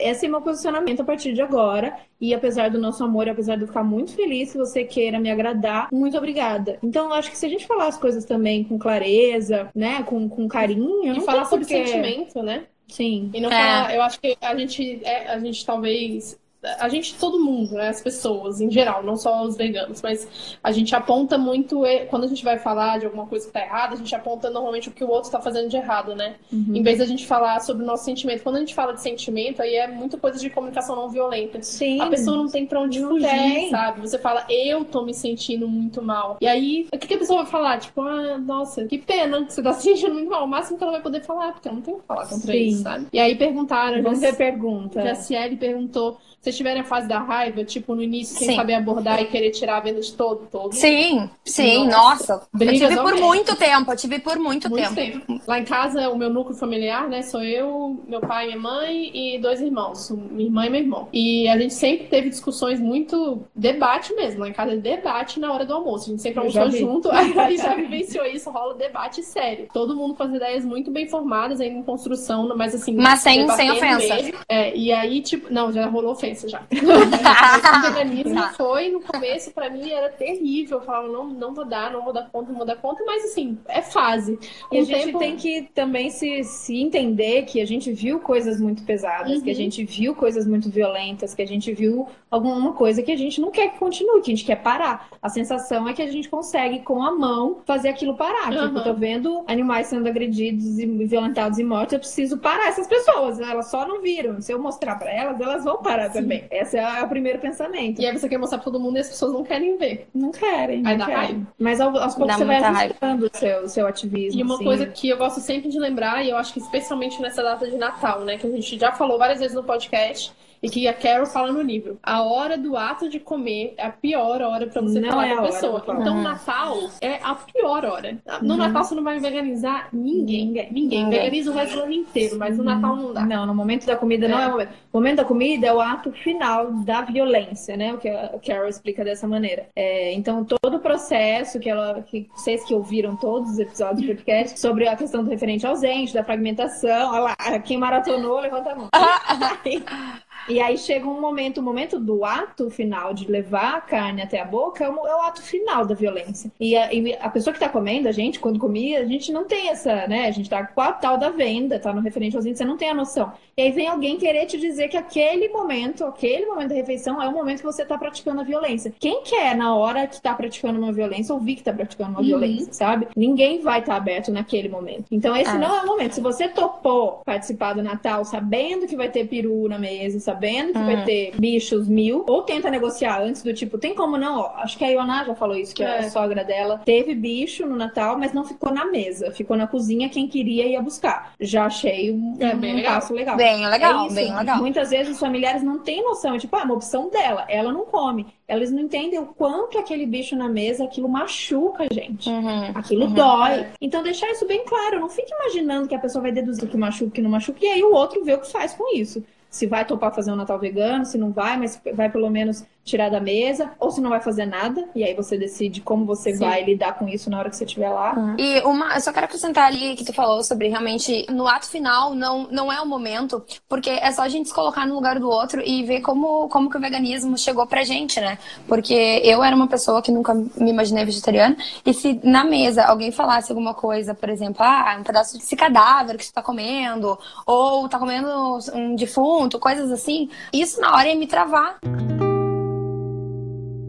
Esse 0.00 0.24
é 0.24 0.28
meu 0.28 0.40
posicionamento 0.40 1.00
a 1.00 1.04
partir 1.04 1.34
de 1.34 1.42
agora. 1.42 1.94
E 2.20 2.32
apesar 2.32 2.70
do 2.70 2.78
nosso 2.78 3.04
amor, 3.04 3.28
apesar 3.28 3.56
de 3.56 3.62
eu 3.62 3.66
ficar 3.66 3.84
muito 3.84 4.14
feliz, 4.14 4.48
se 4.50 4.56
você 4.56 4.82
queira 4.82 5.18
me 5.18 5.30
agradar, 5.30 5.88
muito 5.92 6.16
obrigada. 6.16 6.78
Então, 6.82 7.06
eu 7.06 7.12
acho 7.12 7.30
que 7.30 7.36
se 7.36 7.44
a 7.44 7.48
gente 7.48 7.66
falar 7.66 7.88
as 7.88 7.98
coisas 7.98 8.24
também 8.24 8.64
com 8.64 8.78
clareza, 8.78 9.70
né, 9.74 10.02
com, 10.04 10.28
com 10.28 10.48
carinho. 10.48 11.14
E 11.14 11.20
falar 11.20 11.44
sobre 11.44 11.66
porque... 11.66 11.86
sentimento, 11.86 12.42
né? 12.42 12.64
Sim. 12.86 13.30
E 13.34 13.40
não 13.40 13.50
é. 13.50 13.52
falar, 13.52 13.94
eu 13.94 14.02
acho 14.02 14.18
que 14.18 14.38
a 14.40 14.56
gente, 14.56 15.00
é, 15.04 15.28
a 15.28 15.38
gente 15.38 15.66
talvez 15.66 16.38
a 16.78 16.88
gente, 16.88 17.14
todo 17.14 17.38
mundo, 17.38 17.72
né, 17.74 17.88
as 17.88 18.00
pessoas 18.00 18.60
em 18.60 18.70
geral, 18.70 19.02
não 19.02 19.16
só 19.16 19.44
os 19.44 19.56
veganos, 19.56 20.02
mas 20.02 20.56
a 20.62 20.72
gente 20.72 20.94
aponta 20.94 21.38
muito, 21.38 21.82
quando 22.10 22.24
a 22.24 22.26
gente 22.26 22.42
vai 22.44 22.58
falar 22.58 22.98
de 22.98 23.06
alguma 23.06 23.26
coisa 23.26 23.46
que 23.46 23.52
tá 23.52 23.60
errada, 23.60 23.94
a 23.94 23.96
gente 23.96 24.14
aponta 24.14 24.50
normalmente 24.50 24.88
o 24.88 24.92
que 24.92 25.04
o 25.04 25.08
outro 25.08 25.28
está 25.28 25.40
fazendo 25.40 25.68
de 25.68 25.76
errado, 25.76 26.16
né? 26.16 26.36
Uhum. 26.52 26.74
Em 26.74 26.82
vez 26.82 26.98
da 26.98 27.06
gente 27.06 27.26
falar 27.26 27.60
sobre 27.60 27.84
o 27.84 27.86
nosso 27.86 28.04
sentimento. 28.04 28.42
Quando 28.42 28.56
a 28.56 28.60
gente 28.60 28.74
fala 28.74 28.92
de 28.92 29.00
sentimento, 29.00 29.62
aí 29.62 29.74
é 29.76 29.86
muita 29.86 30.18
coisa 30.18 30.38
de 30.38 30.50
comunicação 30.50 30.96
não 30.96 31.08
violenta. 31.08 31.62
Sim. 31.62 32.00
A 32.00 32.06
pessoa 32.06 32.36
não 32.36 32.48
tem 32.48 32.66
pra 32.66 32.80
onde 32.80 33.00
fugir, 33.00 33.28
tem. 33.28 33.70
sabe? 33.70 34.00
Você 34.00 34.18
fala, 34.18 34.44
eu 34.48 34.84
tô 34.84 35.02
me 35.02 35.14
sentindo 35.14 35.68
muito 35.68 36.02
mal. 36.02 36.38
E 36.40 36.46
aí, 36.46 36.88
o 36.92 36.98
que, 36.98 37.06
que 37.06 37.14
a 37.14 37.18
pessoa 37.18 37.42
vai 37.42 37.50
falar? 37.50 37.78
Tipo, 37.78 38.02
ah, 38.02 38.38
nossa, 38.38 38.84
que 38.86 38.98
pena 38.98 39.44
que 39.44 39.52
você 39.52 39.62
tá 39.62 39.72
se 39.72 39.82
sentindo 39.82 40.14
muito 40.14 40.30
mal. 40.30 40.44
O 40.44 40.48
máximo 40.48 40.76
que 40.76 40.82
ela 40.82 40.92
vai 40.92 41.02
poder 41.02 41.22
falar, 41.22 41.52
porque 41.52 41.68
ela 41.68 41.76
não 41.76 41.82
tem 41.82 41.94
o 41.94 41.98
que 41.98 42.06
falar 42.06 42.26
contra 42.26 42.52
Sim. 42.52 42.58
isso, 42.58 42.82
sabe? 42.82 43.06
E 43.12 43.18
aí 43.18 43.36
perguntaram. 43.36 44.02
Ver 44.18 44.36
pergunta. 44.36 45.02
A 45.02 45.14
Ciele 45.14 45.56
perguntou 45.56 46.18
vocês 46.48 46.56
tiverem 46.56 46.80
a 46.80 46.84
fase 46.84 47.06
da 47.06 47.18
raiva, 47.18 47.62
tipo, 47.64 47.94
no 47.94 48.02
início, 48.02 48.36
sem 48.36 48.48
sim. 48.48 48.56
saber 48.56 48.74
abordar 48.74 49.20
e 49.20 49.26
querer 49.26 49.50
tirar 49.50 49.76
a 49.76 49.80
venda 49.80 50.00
de 50.00 50.12
todo, 50.12 50.46
todo. 50.50 50.74
Sim, 50.74 51.28
sim, 51.44 51.86
nossa. 51.86 52.34
nossa. 52.34 52.48
Eu 52.58 52.72
tive 52.72 52.96
por 52.96 53.16
muito 53.16 53.56
tempo, 53.56 53.92
eu 53.92 53.96
tive 53.96 54.18
por 54.18 54.38
muito, 54.38 54.70
muito 54.70 54.94
tempo. 54.94 55.20
tempo. 55.26 55.42
Lá 55.46 55.58
em 55.58 55.64
casa, 55.64 56.08
o 56.08 56.16
meu 56.16 56.30
núcleo 56.30 56.56
familiar, 56.56 57.08
né, 57.08 57.22
sou 57.22 57.42
eu, 57.42 57.98
meu 58.06 58.20
pai, 58.20 58.46
minha 58.46 58.58
mãe 58.58 59.10
e 59.14 59.38
dois 59.38 59.60
irmãos, 59.60 60.10
minha 60.10 60.46
irmã 60.46 60.66
e 60.66 60.70
meu 60.70 60.80
irmão. 60.80 61.08
E 61.12 61.48
a 61.48 61.58
gente 61.58 61.74
sempre 61.74 62.06
teve 62.06 62.28
discussões 62.28 62.80
muito 62.80 63.42
debate 63.54 64.14
mesmo, 64.14 64.40
lá 64.40 64.48
em 64.48 64.52
casa 64.52 64.76
debate 64.76 65.38
na 65.38 65.52
hora 65.52 65.66
do 65.66 65.74
almoço. 65.74 66.06
A 66.06 66.10
gente 66.10 66.22
sempre 66.22 66.40
almoçou 66.40 66.70
junto, 66.70 67.10
aí 67.12 67.56
já 67.56 67.74
vivenciou 67.74 68.24
isso, 68.26 68.50
rola 68.50 68.74
debate 68.74 69.22
sério. 69.22 69.68
Todo 69.72 69.96
mundo 69.96 70.14
com 70.14 70.22
as 70.22 70.32
ideias 70.32 70.64
muito 70.64 70.90
bem 70.90 71.08
formadas, 71.08 71.60
ainda 71.60 71.78
em 71.78 71.82
construção, 71.82 72.54
mas 72.56 72.74
assim. 72.74 72.94
Mas 72.94 73.20
sem, 73.20 73.48
sem 73.50 73.70
ofensa. 73.70 74.14
Mesmo. 74.14 74.38
É, 74.48 74.74
e 74.76 74.92
aí, 74.92 75.20
tipo, 75.20 75.52
não, 75.52 75.72
já 75.72 75.86
rolou 75.86 76.12
ofensa 76.12 76.37
já. 76.46 76.60
o 76.70 77.80
veganismo 77.80 78.40
foi, 78.56 78.90
no 78.90 79.00
começo, 79.00 79.50
para 79.52 79.70
mim, 79.70 79.90
era 79.90 80.10
terrível. 80.10 80.78
Eu 80.78 80.84
falava, 80.84 81.08
não, 81.08 81.26
não 81.28 81.54
vou 81.54 81.64
dar, 81.64 81.90
não 81.90 82.04
vou 82.04 82.12
dar 82.12 82.28
conta, 82.30 82.50
não 82.50 82.58
vou 82.58 82.66
dar 82.66 82.76
conta, 82.76 83.02
mas 83.04 83.24
assim, 83.24 83.58
é 83.66 83.80
fase. 83.80 84.38
Com 84.68 84.76
e 84.76 84.80
a 84.80 84.84
gente 84.84 85.06
tempo... 85.06 85.18
tem 85.18 85.36
que 85.36 85.62
também 85.74 86.10
se, 86.10 86.44
se 86.44 86.76
entender 86.76 87.42
que 87.42 87.60
a 87.60 87.66
gente 87.66 87.92
viu 87.92 88.20
coisas 88.20 88.60
muito 88.60 88.82
pesadas, 88.84 89.38
uhum. 89.38 89.40
que 89.40 89.50
a 89.50 89.52
uhum. 89.52 89.58
gente 89.58 89.84
viu 89.84 90.14
coisas 90.14 90.46
muito 90.46 90.68
violentas, 90.68 91.34
que 91.34 91.42
a 91.42 91.46
gente 91.46 91.72
viu 91.72 92.06
alguma 92.30 92.72
coisa 92.72 93.02
que 93.02 93.10
a 93.10 93.16
gente 93.16 93.40
não 93.40 93.50
quer 93.50 93.72
que 93.72 93.78
continue, 93.78 94.20
que 94.20 94.30
a 94.30 94.34
gente 94.34 94.44
quer 94.44 94.62
parar. 94.62 95.08
A 95.22 95.28
sensação 95.28 95.88
é 95.88 95.94
que 95.94 96.02
a 96.02 96.10
gente 96.10 96.28
consegue, 96.28 96.80
com 96.80 97.02
a 97.02 97.10
mão, 97.14 97.60
fazer 97.64 97.88
aquilo 97.88 98.16
parar. 98.16 98.52
Uhum. 98.52 98.66
Tipo, 98.66 98.78
eu 98.78 98.84
tô 98.84 98.94
vendo 98.94 99.44
animais 99.46 99.86
sendo 99.86 100.06
agredidos 100.06 100.78
e 100.78 100.86
violentados 101.06 101.58
e 101.58 101.64
mortos, 101.64 101.94
eu 101.94 101.98
preciso 101.98 102.38
parar 102.38 102.68
essas 102.68 102.86
pessoas. 102.86 103.40
Elas 103.40 103.70
só 103.70 103.86
não 103.86 104.00
viram. 104.00 104.40
Se 104.40 104.52
eu 104.52 104.58
mostrar 104.58 104.96
para 104.96 105.10
elas, 105.10 105.40
elas 105.40 105.64
vão 105.64 105.82
parar 105.82 106.10
também. 106.10 106.27
Também. 106.28 106.44
Esse 106.50 106.76
é 106.76 107.02
o 107.02 107.08
primeiro 107.08 107.38
pensamento. 107.38 108.00
E 108.00 108.06
aí 108.06 108.16
você 108.16 108.28
quer 108.28 108.38
mostrar 108.38 108.58
pra 108.58 108.64
todo 108.66 108.78
mundo 108.78 108.96
e 108.96 109.00
as 109.00 109.08
pessoas 109.08 109.32
não 109.32 109.42
querem 109.42 109.78
ver. 109.78 110.06
Não 110.14 110.30
querem. 110.30 110.82
Aí 110.86 110.96
não 110.96 110.98
dá 110.98 111.06
querem. 111.06 111.20
raiva. 111.20 111.46
Mas 111.58 111.80
aos, 111.80 112.14
poucos 112.14 112.36
você 112.36 112.44
vai 112.44 112.56
ajustando 112.62 113.26
o 113.32 113.36
seu, 113.36 113.62
o 113.62 113.68
seu 113.68 113.86
ativismo. 113.86 114.38
E 114.38 114.42
uma 114.42 114.54
assim. 114.54 114.64
coisa 114.64 114.86
que 114.86 115.08
eu 115.08 115.16
gosto 115.16 115.40
sempre 115.40 115.70
de 115.70 115.78
lembrar, 115.78 116.24
e 116.24 116.30
eu 116.30 116.36
acho 116.36 116.52
que 116.52 116.60
especialmente 116.60 117.20
nessa 117.22 117.42
data 117.42 117.68
de 117.68 117.76
Natal, 117.76 118.20
né? 118.24 118.36
Que 118.36 118.46
a 118.46 118.50
gente 118.50 118.78
já 118.78 118.92
falou 118.92 119.18
várias 119.18 119.40
vezes 119.40 119.56
no 119.56 119.64
podcast. 119.64 120.32
E 120.62 120.68
que 120.68 120.88
a 120.88 120.94
Carol 120.94 121.26
fala 121.26 121.52
no 121.52 121.62
livro. 121.62 121.98
A 122.02 122.22
hora 122.22 122.56
do 122.58 122.76
ato 122.76 123.08
de 123.08 123.20
comer 123.20 123.74
é 123.76 123.86
a 123.86 123.90
pior 123.92 124.40
hora 124.42 124.66
pra 124.66 124.82
você 124.82 124.98
Não 125.00 125.08
falar 125.10 125.28
é 125.28 125.34
com 125.36 125.40
a 125.40 125.46
pessoa. 125.46 125.82
Então, 125.86 126.14
Uhum. 126.14 126.20
o 126.20 126.22
Natal 126.22 126.76
é 127.00 127.14
a 127.22 127.34
pior 127.34 127.84
hora. 127.84 128.18
No 128.42 128.56
Natal 128.56 128.84
você 128.84 128.94
não 128.94 129.04
vai 129.04 129.18
veganizar 129.20 129.88
ninguém. 129.92 130.46
Ninguém. 130.46 130.72
Ninguém. 130.72 131.04
Ninguém. 131.04 131.10
Veganiza 131.10 131.50
o 131.50 131.54
resto 131.54 131.76
do 131.76 131.82
ano 131.82 131.92
inteiro, 131.92 132.36
mas 132.38 132.56
no 132.58 132.64
Natal 132.64 132.96
não 132.96 133.12
dá. 133.12 133.24
Não, 133.24 133.46
no 133.46 133.54
momento 133.54 133.86
da 133.86 133.96
comida 133.96 134.26
não 134.28 134.38
É. 134.38 134.44
é 134.44 134.46
o 134.48 134.50
momento. 134.50 134.70
O 134.92 134.96
momento 134.98 135.16
da 135.16 135.24
comida 135.24 135.66
é 135.66 135.72
o 135.72 135.80
ato 135.80 136.10
final 136.12 136.72
da 136.84 137.02
violência, 137.02 137.76
né? 137.76 137.92
O 137.94 137.98
que 137.98 138.08
a 138.08 138.34
Carol 138.44 138.68
explica 138.68 139.04
dessa 139.04 139.26
maneira. 139.28 139.66
É, 139.76 140.12
então, 140.14 140.44
todo 140.44 140.76
o 140.76 140.80
processo 140.80 141.58
que 141.60 141.68
ela. 141.70 142.02
Que 142.02 142.28
vocês 142.34 142.64
que 142.64 142.74
ouviram 142.74 143.16
todos 143.16 143.50
os 143.52 143.58
episódios 143.58 144.00
do 144.02 144.06
podcast 144.08 144.58
sobre 144.58 144.88
a 144.88 144.96
questão 144.96 145.22
do 145.22 145.30
referente 145.30 145.66
ausente, 145.66 146.12
da 146.14 146.24
fragmentação. 146.24 147.10
Olha 147.12 147.20
lá, 147.20 147.58
quem 147.60 147.76
maratonou, 147.78 148.40
levanta 148.40 148.72
a 148.72 148.74
mão. 148.74 148.88
E 150.48 150.60
aí 150.60 150.78
chega 150.78 151.06
um 151.06 151.20
momento, 151.20 151.58
o 151.58 151.62
momento 151.62 151.98
do 152.00 152.24
ato 152.24 152.70
final 152.70 153.12
de 153.12 153.30
levar 153.30 153.76
a 153.76 153.80
carne 153.80 154.22
até 154.22 154.40
a 154.40 154.44
boca 154.44 154.84
é 154.84 154.88
o, 154.88 155.06
é 155.06 155.14
o 155.16 155.20
ato 155.22 155.42
final 155.42 155.84
da 155.84 155.94
violência. 155.94 156.50
E 156.58 156.76
a, 156.76 156.92
e 156.92 157.14
a 157.14 157.28
pessoa 157.28 157.52
que 157.52 157.60
tá 157.60 157.68
comendo, 157.68 158.08
a 158.08 158.12
gente, 158.12 158.40
quando 158.40 158.58
comia, 158.58 159.00
a 159.00 159.04
gente 159.04 159.30
não 159.32 159.44
tem 159.44 159.68
essa, 159.68 160.06
né? 160.06 160.26
A 160.26 160.30
gente 160.30 160.48
tá 160.48 160.64
com 160.66 160.80
a 160.80 160.92
tal 160.92 161.18
da 161.18 161.30
venda, 161.30 161.78
tá 161.78 161.92
no 161.92 162.00
referente 162.00 162.36
você 162.36 162.64
não 162.64 162.76
tem 162.76 162.90
a 162.90 162.94
noção. 162.94 163.32
E 163.56 163.62
aí 163.62 163.70
vem 163.72 163.88
alguém 163.88 164.16
querer 164.16 164.46
te 164.46 164.58
dizer 164.58 164.88
que 164.88 164.96
aquele 164.96 165.48
momento, 165.48 166.04
aquele 166.04 166.46
momento 166.46 166.68
da 166.70 166.74
refeição 166.76 167.20
é 167.20 167.28
o 167.28 167.32
momento 167.32 167.58
que 167.58 167.66
você 167.66 167.84
tá 167.84 167.98
praticando 167.98 168.40
a 168.40 168.44
violência. 168.44 168.92
Quem 168.98 169.22
quer, 169.22 169.56
na 169.56 169.74
hora 169.74 170.06
que 170.06 170.20
tá 170.20 170.32
praticando 170.34 170.78
uma 170.78 170.92
violência, 170.92 171.34
ouvir 171.34 171.56
que 171.56 171.62
tá 171.62 171.72
praticando 171.72 172.10
uma 172.10 172.20
Uhum. 172.20 172.26
violência, 172.26 172.72
sabe? 172.72 173.08
Ninguém 173.16 173.60
vai 173.60 173.80
estar 173.80 173.96
aberto 173.96 174.30
naquele 174.30 174.68
momento. 174.68 175.04
Então 175.10 175.36
esse 175.36 175.50
É. 175.50 175.58
não 175.58 175.76
é 175.76 175.82
o 175.82 175.86
momento. 175.86 176.12
Se 176.14 176.20
você 176.20 176.48
topou 176.48 177.20
participar 177.24 177.74
do 177.74 177.82
Natal 177.82 178.24
sabendo 178.24 178.86
que 178.86 178.96
vai 178.96 179.08
ter 179.10 179.26
peru 179.26 179.68
na 179.68 179.78
mesa, 179.78 180.18
sabendo 180.20 180.37
que 180.38 180.72
vai 180.78 180.96
Uhum. 180.96 181.04
ter 181.04 181.32
bichos 181.38 181.88
mil, 181.88 182.24
ou 182.28 182.42
tenta 182.42 182.70
negociar 182.70 183.20
antes 183.22 183.42
do 183.42 183.52
tipo, 183.52 183.76
tem 183.78 183.94
como 183.94 184.16
não? 184.16 184.38
Ó, 184.40 184.52
acho 184.56 184.76
que 184.78 184.84
a 184.84 184.88
Ioná 184.88 185.24
já 185.24 185.34
falou 185.34 185.56
isso, 185.56 185.74
que 185.74 185.82
É. 185.82 185.98
a 185.98 186.10
sogra 186.10 186.44
dela 186.44 186.80
teve 186.84 187.14
bicho 187.14 187.66
no 187.66 187.76
Natal, 187.76 188.18
mas 188.18 188.32
não 188.32 188.44
ficou 188.44 188.72
na 188.72 188.84
mesa. 188.86 189.30
Ficou 189.32 189.56
na 189.56 189.66
cozinha, 189.66 190.08
quem 190.08 190.26
queria 190.28 190.66
ia 190.66 190.80
buscar. 190.82 191.32
Já 191.40 191.66
achei 191.66 192.10
um, 192.12 192.36
É, 192.40 192.54
bem 192.54 192.72
um 192.72 192.76
legal. 192.76 192.94
passo 192.94 193.12
legal. 193.14 193.36
Bem 193.36 193.66
legal, 193.68 194.02
É 194.02 194.06
isso. 194.06 194.14
bem 194.14 194.34
legal. 194.34 194.58
Muitas 194.58 194.90
vezes 194.90 195.12
os 195.14 195.20
familiares 195.20 195.62
não 195.62 195.78
têm 195.80 196.02
noção, 196.02 196.34
é 196.34 196.38
tipo, 196.38 196.54
ah, 196.56 196.60
é 196.60 196.64
uma 196.64 196.74
opção 196.74 197.08
dela, 197.10 197.44
ela 197.48 197.72
não 197.72 197.84
come. 197.84 198.26
Elas 198.46 198.70
não 198.70 198.80
entendem 198.80 199.18
o 199.18 199.26
quanto 199.26 199.78
aquele 199.78 200.06
bicho 200.06 200.34
na 200.34 200.48
mesa, 200.48 200.84
aquilo 200.84 201.08
machuca 201.08 201.86
a 201.90 201.94
gente. 201.94 202.28
Uhum. 202.30 202.70
Aquilo 202.74 203.04
Uhum. 203.06 203.12
dói. 203.14 203.66
Então, 203.80 204.02
deixar 204.02 204.30
isso 204.30 204.46
bem 204.46 204.64
claro. 204.64 205.00
Não 205.00 205.08
fique 205.08 205.30
imaginando 205.34 205.86
que 205.88 205.94
a 205.94 205.98
pessoa 205.98 206.22
vai 206.22 206.32
deduzir 206.32 206.68
que 206.68 206.76
machuca, 206.76 207.10
que 207.10 207.20
não 207.20 207.30
machuca, 207.30 207.58
e 207.62 207.66
aí 207.68 207.82
o 207.82 207.92
outro 207.92 208.24
vê 208.24 208.34
o 208.34 208.38
que 208.40 208.50
faz 208.50 208.72
com 208.74 208.96
isso. 208.96 209.22
Se 209.50 209.66
vai 209.66 209.84
topar 209.84 210.14
fazer 210.14 210.30
um 210.30 210.36
Natal 210.36 210.58
vegano, 210.58 211.04
se 211.04 211.16
não 211.16 211.32
vai, 211.32 211.56
mas 211.56 211.80
vai 211.94 212.10
pelo 212.10 212.28
menos 212.30 212.64
tirar 212.88 213.10
da 213.10 213.20
mesa, 213.20 213.70
ou 213.78 213.90
se 213.90 214.00
não 214.00 214.10
vai 214.10 214.20
fazer 214.20 214.46
nada, 214.46 214.88
e 214.94 215.04
aí 215.04 215.14
você 215.14 215.36
decide 215.36 215.80
como 215.80 216.04
você 216.04 216.32
Sim. 216.32 216.40
vai 216.40 216.64
lidar 216.64 216.98
com 216.98 217.08
isso 217.08 217.30
na 217.30 217.38
hora 217.38 217.50
que 217.50 217.56
você 217.56 217.64
estiver 217.64 217.90
lá. 217.90 218.34
E 218.38 218.60
uma, 218.60 218.94
eu 218.94 219.00
só 219.00 219.12
quero 219.12 219.26
acrescentar 219.26 219.66
ali 219.66 219.94
que 219.94 220.04
tu 220.04 220.12
falou 220.12 220.42
sobre 220.42 220.68
realmente 220.68 221.26
no 221.30 221.46
ato 221.46 221.68
final 221.68 222.14
não, 222.14 222.48
não 222.50 222.72
é 222.72 222.80
o 222.80 222.86
momento, 222.86 223.44
porque 223.68 223.90
é 223.90 224.10
só 224.10 224.22
a 224.22 224.28
gente 224.28 224.48
se 224.48 224.54
colocar 224.54 224.86
no 224.86 224.94
lugar 224.94 225.18
do 225.18 225.28
outro 225.28 225.62
e 225.64 225.82
ver 225.84 226.00
como, 226.00 226.48
como 226.48 226.70
que 226.70 226.76
o 226.76 226.80
veganismo 226.80 227.36
chegou 227.36 227.66
pra 227.66 227.84
gente, 227.84 228.20
né? 228.20 228.38
Porque 228.66 229.20
eu 229.24 229.42
era 229.42 229.54
uma 229.54 229.66
pessoa 229.66 230.02
que 230.02 230.10
nunca 230.10 230.34
me 230.34 230.70
imaginei 230.70 231.04
vegetariana, 231.04 231.56
e 231.84 231.92
se 231.92 232.20
na 232.22 232.44
mesa 232.44 232.84
alguém 232.84 233.10
falasse 233.10 233.52
alguma 233.52 233.74
coisa, 233.74 234.14
por 234.14 234.28
exemplo, 234.28 234.62
ah, 234.62 234.96
um 234.98 235.02
pedaço 235.02 235.36
desse 235.36 235.56
cadáver 235.56 236.16
que 236.16 236.24
você 236.24 236.32
tá 236.32 236.42
comendo, 236.42 237.18
ou 237.46 237.88
tá 237.88 237.98
comendo 237.98 238.28
um 238.74 238.94
defunto, 238.94 239.58
coisas 239.58 239.90
assim, 239.90 240.28
isso 240.52 240.80
na 240.80 240.94
hora 240.94 241.08
ia 241.08 241.16
me 241.16 241.26
travar. 241.26 241.78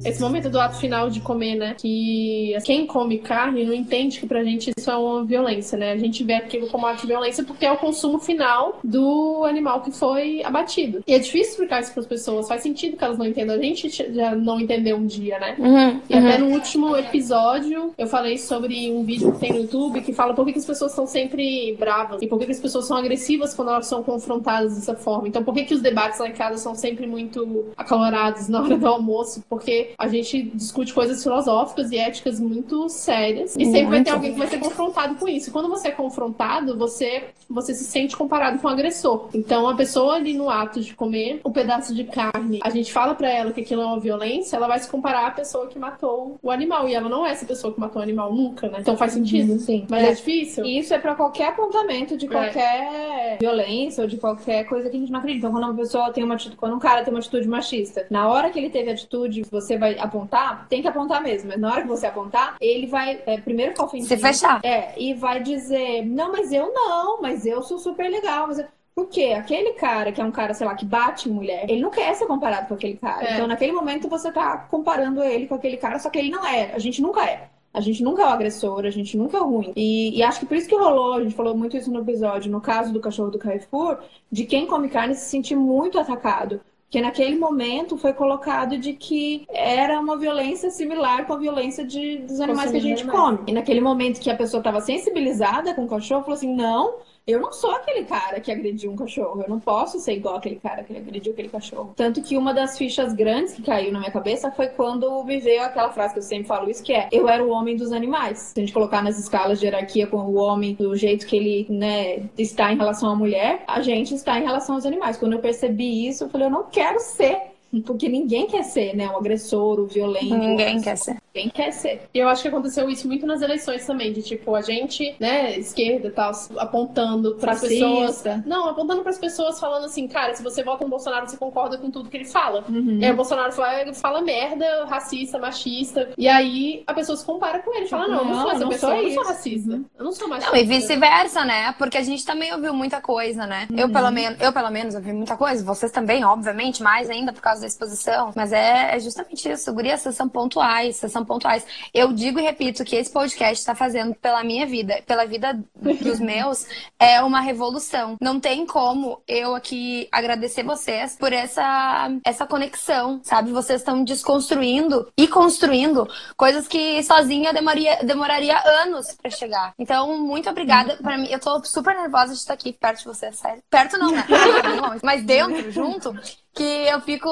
Esse 0.03 0.21
momento 0.21 0.49
do 0.49 0.59
ato 0.59 0.77
final 0.77 1.09
de 1.09 1.19
comer, 1.19 1.55
né? 1.55 1.75
Que 1.77 2.55
quem 2.63 2.85
come 2.85 3.19
carne 3.19 3.65
não 3.65 3.73
entende 3.73 4.19
que 4.19 4.27
pra 4.27 4.43
gente 4.43 4.71
isso 4.77 4.89
é 4.89 4.95
uma 4.95 5.23
violência, 5.23 5.77
né? 5.77 5.91
A 5.91 5.97
gente 5.97 6.23
vê 6.23 6.33
aquilo 6.33 6.67
como 6.67 6.85
ato 6.85 7.01
de 7.01 7.07
violência 7.07 7.43
porque 7.43 7.65
é 7.65 7.71
o 7.71 7.77
consumo 7.77 8.19
final 8.19 8.79
do 8.83 9.43
animal 9.45 9.81
que 9.81 9.91
foi 9.91 10.43
abatido. 10.43 11.03
E 11.05 11.13
é 11.13 11.19
difícil 11.19 11.51
explicar 11.51 11.81
isso 11.81 11.93
pras 11.93 12.05
pessoas. 12.05 12.47
Faz 12.47 12.61
sentido 12.61 12.97
que 12.97 13.03
elas 13.03 13.17
não 13.17 13.25
entendam. 13.25 13.55
A 13.55 13.61
gente 13.61 13.89
já 13.89 14.35
não 14.35 14.59
entendeu 14.59 14.97
um 14.97 15.05
dia, 15.05 15.39
né? 15.39 15.55
Uhum, 15.59 16.01
E 16.09 16.13
até 16.13 16.37
no 16.37 16.47
último 16.47 16.95
episódio 16.95 17.93
eu 17.97 18.07
falei 18.07 18.37
sobre 18.37 18.91
um 18.91 19.03
vídeo 19.03 19.31
que 19.33 19.39
tem 19.39 19.53
no 19.53 19.59
YouTube 19.61 20.01
que 20.01 20.13
fala 20.13 20.33
por 20.33 20.45
que, 20.45 20.53
que 20.53 20.59
as 20.59 20.65
pessoas 20.65 20.91
são 20.93 21.05
sempre 21.05 21.75
bravas 21.77 22.21
e 22.21 22.27
por 22.27 22.39
que, 22.39 22.45
que 22.45 22.51
as 22.51 22.59
pessoas 22.59 22.87
são 22.87 22.97
agressivas 22.97 23.53
quando 23.53 23.69
elas 23.69 23.87
são 23.87 24.03
confrontadas 24.03 24.75
dessa 24.75 24.95
forma. 24.95 25.27
Então 25.27 25.43
por 25.43 25.53
que, 25.53 25.65
que 25.65 25.73
os 25.73 25.81
debates 25.81 26.19
lá 26.19 26.27
em 26.27 26.33
casa 26.33 26.57
são 26.57 26.75
sempre 26.75 27.05
muito 27.07 27.67
acalorados 27.77 28.47
na 28.47 28.61
hora 28.61 28.77
do 28.77 28.87
almoço? 28.87 29.43
Porque 29.49 29.88
a 29.97 30.07
gente 30.07 30.41
discute 30.53 30.93
coisas 30.93 31.21
filosóficas 31.21 31.91
e 31.91 31.97
éticas 31.97 32.39
muito 32.39 32.89
sérias 32.89 33.55
e 33.55 33.65
sempre 33.65 33.85
vai 33.85 34.03
ter 34.03 34.11
Muito. 34.11 34.13
alguém 34.13 34.33
que 34.33 34.39
vai 34.39 34.47
ser 34.47 34.59
confrontado 34.59 35.15
com 35.15 35.27
isso. 35.27 35.49
E 35.49 35.53
quando 35.53 35.69
você 35.69 35.89
é 35.89 35.91
confrontado, 35.91 36.77
você, 36.77 37.25
você 37.49 37.73
se 37.73 37.83
sente 37.83 38.15
comparado 38.15 38.59
com 38.59 38.67
o 38.67 38.71
agressor. 38.71 39.29
Então 39.33 39.67
a 39.67 39.75
pessoa 39.75 40.15
ali 40.15 40.33
no 40.33 40.49
ato 40.49 40.81
de 40.81 40.93
comer 40.93 41.41
um 41.45 41.51
pedaço 41.51 41.93
de 41.93 42.03
carne, 42.03 42.59
a 42.63 42.69
gente 42.69 42.91
fala 42.91 43.15
pra 43.15 43.29
ela 43.29 43.51
que 43.51 43.61
aquilo 43.61 43.81
é 43.81 43.85
uma 43.85 43.99
violência, 43.99 44.55
ela 44.55 44.67
vai 44.67 44.79
se 44.79 44.89
comparar 44.89 45.27
à 45.27 45.31
pessoa 45.31 45.67
que 45.67 45.77
matou 45.77 46.37
o 46.41 46.51
animal. 46.51 46.87
E 46.87 46.93
ela 46.93 47.09
não 47.09 47.25
é 47.25 47.31
essa 47.31 47.45
pessoa 47.45 47.73
que 47.73 47.79
matou 47.79 47.99
o 47.99 48.03
animal 48.03 48.33
nunca, 48.33 48.67
né? 48.69 48.79
Então 48.79 48.97
faz 48.97 49.13
sentido. 49.13 49.59
Sim. 49.59 49.85
Mas 49.89 50.03
é, 50.03 50.13
difícil. 50.13 50.65
E 50.65 50.79
isso 50.79 50.93
é 50.93 50.99
pra 50.99 51.15
qualquer 51.15 51.49
apontamento 51.49 52.17
de 52.17 52.27
qualquer 52.27 53.37
violência 53.39 54.01
ou 54.01 54.07
de 54.07 54.17
qualquer 54.17 54.63
coisa 54.65 54.89
que 54.89 54.97
a 54.97 54.99
gente 54.99 55.11
não 55.11 55.19
acredita. 55.19 55.47
Então, 55.47 55.51
quando 55.51 55.63
uma 55.63 55.75
pessoa 55.75 56.11
tem 56.11 56.23
uma 56.23 56.35
atitude, 56.35 56.55
quando 56.57 56.75
um 56.75 56.79
cara 56.79 57.03
tem 57.03 57.13
uma 57.13 57.19
atitude 57.19 57.47
machista, 57.47 58.05
na 58.09 58.27
hora 58.27 58.49
que 58.49 58.59
ele 58.59 58.69
teve 58.69 58.91
atitude, 58.91 59.43
você 59.49 59.77
vai 59.79 59.97
apontar, 59.97 60.67
tem 60.67 60.81
que 60.81 60.87
apontar 60.87 61.23
mesmo. 61.23 61.49
Mas 61.49 61.59
na 61.59 61.71
hora 61.71 61.81
que 61.81 61.87
você 61.87 62.05
apontar, 62.05 62.55
ele 62.59 62.85
vai 62.85 63.23
é, 63.25 63.39
primeiro 63.39 63.71
ficar 63.71 63.85
ofendido. 63.85 64.09
Se 64.09 64.17
fechar. 64.17 64.59
É, 64.63 64.93
e 64.95 65.13
vai 65.13 65.41
dizer, 65.41 66.05
não, 66.05 66.31
mas 66.31 66.51
eu 66.51 66.71
não, 66.73 67.21
mas 67.21 67.45
eu 67.45 67.63
sou 67.63 67.79
super 67.79 68.09
legal. 68.09 68.47
Mas 68.47 68.59
eu... 68.59 68.65
Porque 68.93 69.27
aquele 69.27 69.73
cara 69.73 70.11
que 70.11 70.19
é 70.19 70.23
um 70.25 70.31
cara, 70.31 70.53
sei 70.53 70.67
lá, 70.67 70.75
que 70.75 70.85
bate 70.85 71.29
em 71.29 71.31
mulher, 71.31 71.69
ele 71.69 71.81
não 71.81 71.89
quer 71.89 72.13
ser 72.15 72.25
comparado 72.25 72.67
com 72.67 72.73
aquele 72.73 72.97
cara. 72.97 73.23
É. 73.23 73.33
Então, 73.33 73.47
naquele 73.47 73.71
momento, 73.71 74.09
você 74.09 74.29
tá 74.29 74.57
comparando 74.69 75.23
ele 75.23 75.47
com 75.47 75.55
aquele 75.55 75.77
cara, 75.77 75.97
só 75.99 76.09
que 76.09 76.19
ele 76.19 76.29
não 76.29 76.45
é. 76.45 76.73
A 76.73 76.79
gente 76.79 77.01
nunca 77.01 77.25
é. 77.25 77.47
A 77.73 77.79
gente 77.81 78.03
nunca 78.03 78.23
é 78.23 78.25
o 78.25 78.29
agressor, 78.29 78.83
a 78.85 78.89
gente 78.89 79.15
nunca 79.15 79.37
é 79.37 79.41
o 79.41 79.47
ruim. 79.47 79.71
E, 79.75 80.17
e 80.17 80.23
acho 80.23 80.39
que 80.39 80.45
por 80.45 80.57
isso 80.57 80.67
que 80.67 80.75
rolou, 80.75 81.13
a 81.13 81.23
gente 81.23 81.35
falou 81.35 81.55
muito 81.55 81.77
isso 81.77 81.91
no 81.91 82.01
episódio, 82.01 82.51
no 82.51 82.59
caso 82.59 82.91
do 82.91 82.99
cachorro 82.99 83.29
do 83.29 83.39
Carrefour, 83.39 83.99
de 84.31 84.43
quem 84.43 84.65
come 84.65 84.89
carne 84.89 85.15
se 85.15 85.29
sentir 85.29 85.55
muito 85.55 85.99
atacado. 85.99 86.59
Porque 86.89 87.01
naquele 87.01 87.37
momento 87.37 87.97
foi 87.97 88.13
colocado 88.13 88.75
de 88.75 88.93
que 88.93 89.45
era 89.53 89.99
uma 89.99 90.17
violência 90.17 90.71
similar 90.71 91.27
com 91.27 91.33
a 91.33 91.37
violência 91.37 91.85
de, 91.85 92.17
dos 92.17 92.39
animais 92.39 92.71
que 92.71 92.77
a 92.77 92.81
gente 92.81 93.03
animais. 93.03 93.19
come. 93.19 93.39
E 93.45 93.53
naquele 93.53 93.79
momento 93.79 94.19
que 94.19 94.27
a 94.27 94.35
pessoa 94.35 94.59
estava 94.59 94.81
sensibilizada 94.81 95.75
com 95.75 95.83
o 95.85 95.87
cachorro, 95.87 96.23
falou 96.23 96.35
assim: 96.35 96.55
não, 96.55 96.95
eu 97.25 97.39
não 97.39 97.51
sou 97.51 97.71
aquele 97.71 98.05
cara 98.05 98.39
que 98.39 98.51
agrediu 98.51 98.91
um 98.91 98.95
cachorro. 98.95 99.41
Eu 99.41 99.49
não 99.49 99.59
posso 99.59 99.99
ser 99.99 100.13
igual 100.13 100.37
aquele 100.37 100.55
cara 100.55 100.83
que 100.83 100.95
agrediu 100.95 101.33
aquele 101.33 101.49
cachorro. 101.49 101.93
Tanto 101.95 102.21
que 102.21 102.35
uma 102.37 102.53
das 102.53 102.77
fichas 102.77 103.13
grandes 103.13 103.53
que 103.53 103.61
caiu 103.61 103.91
na 103.91 103.99
minha 103.99 104.11
cabeça 104.11 104.51
foi 104.51 104.67
quando 104.67 105.23
me 105.23 105.39
veio 105.39 105.61
aquela 105.63 105.91
frase 105.91 106.13
que 106.13 106.19
eu 106.19 106.23
sempre 106.23 106.47
falo 106.47 106.69
isso, 106.69 106.83
que 106.83 106.93
é 106.93 107.07
eu 107.11 107.29
era 107.29 107.43
o 107.43 107.49
homem 107.49 107.75
dos 107.75 107.91
animais. 107.91 108.39
Se 108.39 108.59
a 108.59 108.61
gente 108.61 108.73
colocar 108.73 109.03
nas 109.03 109.19
escalas 109.19 109.59
de 109.59 109.65
hierarquia 109.65 110.07
com 110.07 110.17
o 110.17 110.35
homem 110.35 110.73
do 110.73 110.95
jeito 110.95 111.25
que 111.25 111.35
ele, 111.35 111.67
né, 111.69 112.23
está 112.37 112.71
em 112.73 112.77
relação 112.77 113.09
à 113.11 113.15
mulher, 113.15 113.63
a 113.67 113.81
gente 113.81 114.13
está 114.15 114.39
em 114.39 114.43
relação 114.43 114.75
aos 114.75 114.85
animais. 114.85 115.17
Quando 115.17 115.33
eu 115.33 115.39
percebi 115.39 116.07
isso, 116.07 116.23
eu 116.23 116.29
falei, 116.29 116.47
eu 116.47 116.51
não 116.51 116.63
quero 116.63 116.99
ser. 116.99 117.49
Porque 117.85 118.09
ninguém 118.09 118.47
quer 118.47 118.63
ser, 118.63 118.95
né? 118.95 119.07
O 119.09 119.17
agressor, 119.17 119.79
o 119.79 119.85
violento. 119.85 120.35
Ninguém 120.35 120.81
quer 120.81 120.97
ser. 120.97 121.17
Ninguém 121.33 121.49
quer 121.49 121.71
ser. 121.71 122.09
E 122.13 122.19
eu 122.19 122.27
acho 122.27 122.41
que 122.41 122.47
aconteceu 122.47 122.89
isso 122.89 123.07
muito 123.07 123.25
nas 123.25 123.41
eleições 123.41 123.85
também, 123.85 124.11
de 124.11 124.21
tipo, 124.21 124.55
a 124.55 124.61
gente, 124.61 125.15
né, 125.19 125.57
esquerda 125.57 126.07
e 126.07 126.11
tal, 126.11 126.31
apontando 126.57 127.35
para 127.35 127.55
pessoas. 127.55 128.23
Não, 128.45 128.67
apontando 128.67 129.01
para 129.01 129.11
as 129.11 129.17
pessoas 129.17 129.59
falando 129.59 129.85
assim, 129.85 130.07
cara, 130.07 130.33
se 130.33 130.43
você 130.43 130.63
vota 130.63 130.83
no 130.83 130.89
Bolsonaro, 130.89 131.27
você 131.27 131.37
concorda 131.37 131.77
com 131.77 131.91
tudo 131.91 132.09
que 132.09 132.17
ele 132.17 132.25
fala. 132.25 132.63
Uhum. 132.67 132.99
E 132.99 133.05
aí 133.05 133.11
o 133.11 133.15
Bolsonaro 133.15 133.51
fala, 133.51 133.93
fala 133.93 134.21
merda, 134.21 134.85
racista, 134.85 135.37
machista. 135.37 136.09
E 136.17 136.27
aí 136.27 136.83
a 136.87 136.93
pessoa 136.93 137.15
se 137.15 137.25
compara 137.25 137.59
com 137.59 137.75
ele, 137.75 137.87
fala, 137.87 138.07
não, 138.07 138.19
eu 138.19 138.25
não, 138.25 138.33
Não, 138.33 138.41
sou 138.41 138.51
essa 138.51 138.59
não 138.59 138.69
pessoa, 138.69 138.91
sou 138.91 139.01
eu 139.01 139.07
não 139.07 139.13
sou 139.13 139.23
racista. 139.23 139.71
Uhum. 139.71 139.85
Eu 139.97 140.05
não 140.05 140.11
sou 140.11 140.27
machista. 140.27 140.51
Não, 140.51 140.61
e 140.61 140.65
vice-versa, 140.65 141.45
né? 141.45 141.73
Porque 141.77 141.97
a 141.97 142.03
gente 142.03 142.25
também 142.25 142.53
ouviu 142.53 142.73
muita 142.73 143.01
coisa, 143.01 143.45
né? 143.45 143.67
Eu, 143.75 143.89
pelo 143.91 144.11
menos, 144.11 144.39
eu, 144.41 144.51
pelo 144.51 144.69
menos, 144.69 144.95
ouvi 144.95 145.13
muita 145.13 145.37
coisa. 145.37 145.63
Vocês 145.63 145.91
também, 145.91 146.23
obviamente, 146.23 146.81
mais 146.81 147.09
ainda 147.09 147.31
por 147.31 147.41
causa 147.41 147.61
da 147.61 147.67
exposição. 147.67 148.31
Mas 148.35 148.51
é, 148.51 148.95
é 148.95 148.99
justamente 148.99 149.49
isso. 149.49 149.73
Guria, 149.73 149.97
vocês 149.97 150.15
são 150.15 150.27
pontuais, 150.27 150.95
vocês 150.95 151.11
são 151.11 151.18
são 151.19 151.25
pontuais. 151.25 151.65
Eu 151.93 152.13
digo 152.13 152.39
e 152.39 152.43
repito 152.43 152.83
que 152.83 152.95
esse 152.95 153.11
podcast 153.11 153.59
está 153.59 153.75
fazendo 153.75 154.15
pela 154.15 154.43
minha 154.43 154.65
vida, 154.65 155.01
pela 155.05 155.25
vida 155.25 155.59
dos 155.75 156.19
meus, 156.19 156.65
é 156.97 157.21
uma 157.21 157.41
revolução. 157.41 158.15
Não 158.21 158.39
tem 158.39 158.65
como 158.65 159.21
eu 159.27 159.55
aqui 159.55 160.07
agradecer 160.11 160.63
vocês 160.63 161.15
por 161.17 161.33
essa, 161.33 162.09
essa 162.23 162.45
conexão, 162.45 163.19
sabe? 163.23 163.51
Vocês 163.51 163.81
estão 163.81 164.03
desconstruindo 164.03 165.07
e 165.17 165.27
construindo 165.27 166.07
coisas 166.37 166.67
que 166.67 167.03
sozinha 167.03 167.53
demoraria, 167.53 167.97
demoraria 168.03 168.57
anos 168.81 169.13
para 169.21 169.31
chegar. 169.31 169.73
Então, 169.77 170.17
muito 170.17 170.49
obrigada. 170.49 170.97
Para 170.97 171.17
mim, 171.17 171.27
eu 171.29 171.39
tô 171.39 171.63
super 171.65 171.95
nervosa 171.95 172.33
de 172.33 172.39
estar 172.39 172.53
aqui 172.53 172.71
perto 172.71 172.99
de 172.99 173.05
vocês, 173.05 173.37
sério. 173.37 173.61
Perto 173.69 173.97
não, 173.97 174.11
né? 174.11 174.25
Mas 175.03 175.23
dentro, 175.23 175.71
junto 175.71 176.13
que 176.53 176.63
eu 176.63 176.99
fico. 177.01 177.29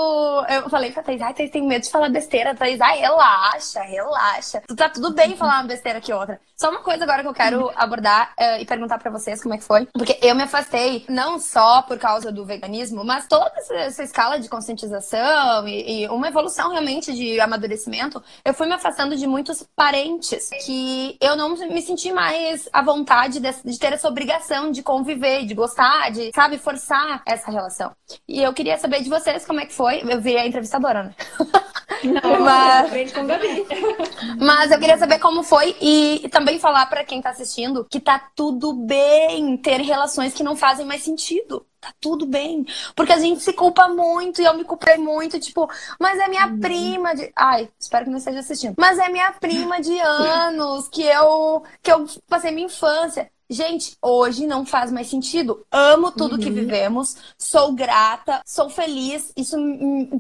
Eu 0.50 0.70
falei 0.70 0.92
pra 0.92 1.04
Thaís, 1.04 1.22
ai, 1.22 1.34
Thaís 1.34 1.52
tem 1.52 1.66
medo 1.66 1.84
de 1.84 1.92
falar 1.92 2.10
besteira. 2.10 2.56
Thaís, 2.56 2.80
ai, 2.82 3.00
relaxa, 3.00 3.82
relaxa. 3.82 4.62
Tu 4.68 4.76
tá 4.76 4.90
tudo 4.90 5.14
bem 5.14 5.36
falar 5.36 5.62
uma 5.62 5.68
besteira 5.68 6.02
que 6.02 6.14
outra. 6.14 6.40
Só 6.56 6.72
uma 6.72 6.80
coisa 6.80 7.04
agora 7.04 7.22
que 7.22 7.28
eu 7.28 7.34
quero 7.34 7.72
abordar 7.76 8.34
uh, 8.40 8.60
e 8.60 8.66
perguntar 8.66 8.98
pra 8.98 9.12
vocês 9.12 9.44
como 9.44 9.54
é 9.54 9.60
que 9.60 9.64
foi. 9.64 9.86
Porque 9.94 10.18
eu 10.24 10.34
me 10.34 10.42
afastei, 10.42 11.06
não 11.08 11.38
só 11.40 11.84
por 11.84 12.00
causa 12.00 12.32
do 12.32 12.46
veganismo, 12.46 13.06
mas 13.06 13.28
toda 13.28 13.52
essa, 13.58 13.76
essa 13.76 14.04
escala 14.04 14.40
de 14.40 14.50
conscientização 14.50 15.68
e, 15.68 16.04
e, 16.04 16.10
uma 16.10 16.28
evolução 16.28 16.72
realmente 16.72 17.14
de 17.14 17.40
amadurecimento, 17.40 18.24
eu 18.44 18.56
fui 18.56 18.66
me 18.66 18.74
afastando 18.74 19.16
de 19.16 19.28
muitos 19.28 19.64
parentes 19.76 20.50
que 20.66 21.16
eu 21.22 21.36
não 21.36 21.50
me 21.50 21.82
senti 21.82 22.12
mais 22.12 22.68
à 22.74 22.82
vontade 22.82 23.40
de, 23.40 23.52
de 23.64 23.78
ter 23.78 23.94
essa 23.94 24.08
obrigação 24.08 24.72
de 24.72 24.82
conviver, 24.82 25.46
de 25.46 25.54
gostar, 25.54 26.10
de, 26.10 26.32
sabe, 26.34 26.58
forçar 26.58 27.22
essa 27.24 27.52
relação. 27.52 27.92
E 28.28 28.42
eu 28.42 28.52
queria 28.52 28.80
saber 28.80 29.04
de 29.04 29.07
vocês 29.10 29.46
como 29.46 29.60
é 29.60 29.66
que 29.66 29.74
foi. 29.74 30.02
Eu 30.08 30.22
vi 30.22 30.38
a 30.38 30.46
entrevistadora, 30.46 31.04
né? 31.04 31.16
Não, 32.04 32.40
mas... 32.42 33.12
com 33.12 33.26
Gabi. 33.26 33.66
mas 34.40 34.72
eu 34.72 34.80
queria 34.80 34.98
saber 34.98 35.20
como 35.20 35.44
foi 35.44 35.76
e, 35.82 36.26
e 36.26 36.30
também 36.30 36.60
falar 36.60 36.86
para 36.88 37.04
quem 37.04 37.22
tá 37.22 37.30
assistindo 37.30 37.86
que 37.90 38.00
tá 38.00 38.30
tudo 38.36 38.74
bem 38.74 39.58
ter 39.58 39.82
relações 39.82 40.34
que 40.34 40.44
não 40.44 40.56
fazem 40.56 40.86
mais 40.86 41.04
sentido. 41.04 41.66
Tá 41.80 41.94
tudo 42.02 42.26
bem. 42.26 42.66
Porque 42.96 43.14
a 43.14 43.20
gente 43.20 43.42
se 43.42 43.54
culpa 43.54 43.88
muito 43.88 44.42
e 44.42 44.46
eu 44.46 44.54
me 44.56 44.64
culpei 44.64 44.98
muito, 44.98 45.40
tipo, 45.40 45.70
mas 46.00 46.20
é 46.20 46.28
minha 46.28 46.48
uhum. 46.48 46.60
prima 46.60 47.16
de. 47.16 47.32
Ai, 47.36 47.70
espero 47.80 48.06
que 48.06 48.12
não 48.12 48.18
esteja 48.18 48.40
assistindo. 48.40 48.74
Mas 48.78 48.98
é 48.98 49.10
minha 49.10 49.32
prima 49.34 49.80
de 49.80 49.98
anos 50.02 50.88
que 50.88 51.04
eu 51.04 51.64
que 51.82 51.92
eu 51.92 52.06
passei 52.28 52.52
minha 52.52 52.66
infância. 52.66 53.30
Gente, 53.50 53.96
hoje 54.02 54.46
não 54.46 54.66
faz 54.66 54.92
mais 54.92 55.08
sentido. 55.08 55.66
Amo 55.72 56.12
tudo 56.12 56.34
uhum. 56.34 56.40
que 56.40 56.50
vivemos, 56.50 57.16
sou 57.38 57.72
grata, 57.72 58.42
sou 58.46 58.70
feliz. 58.70 59.32
Isso 59.38 59.56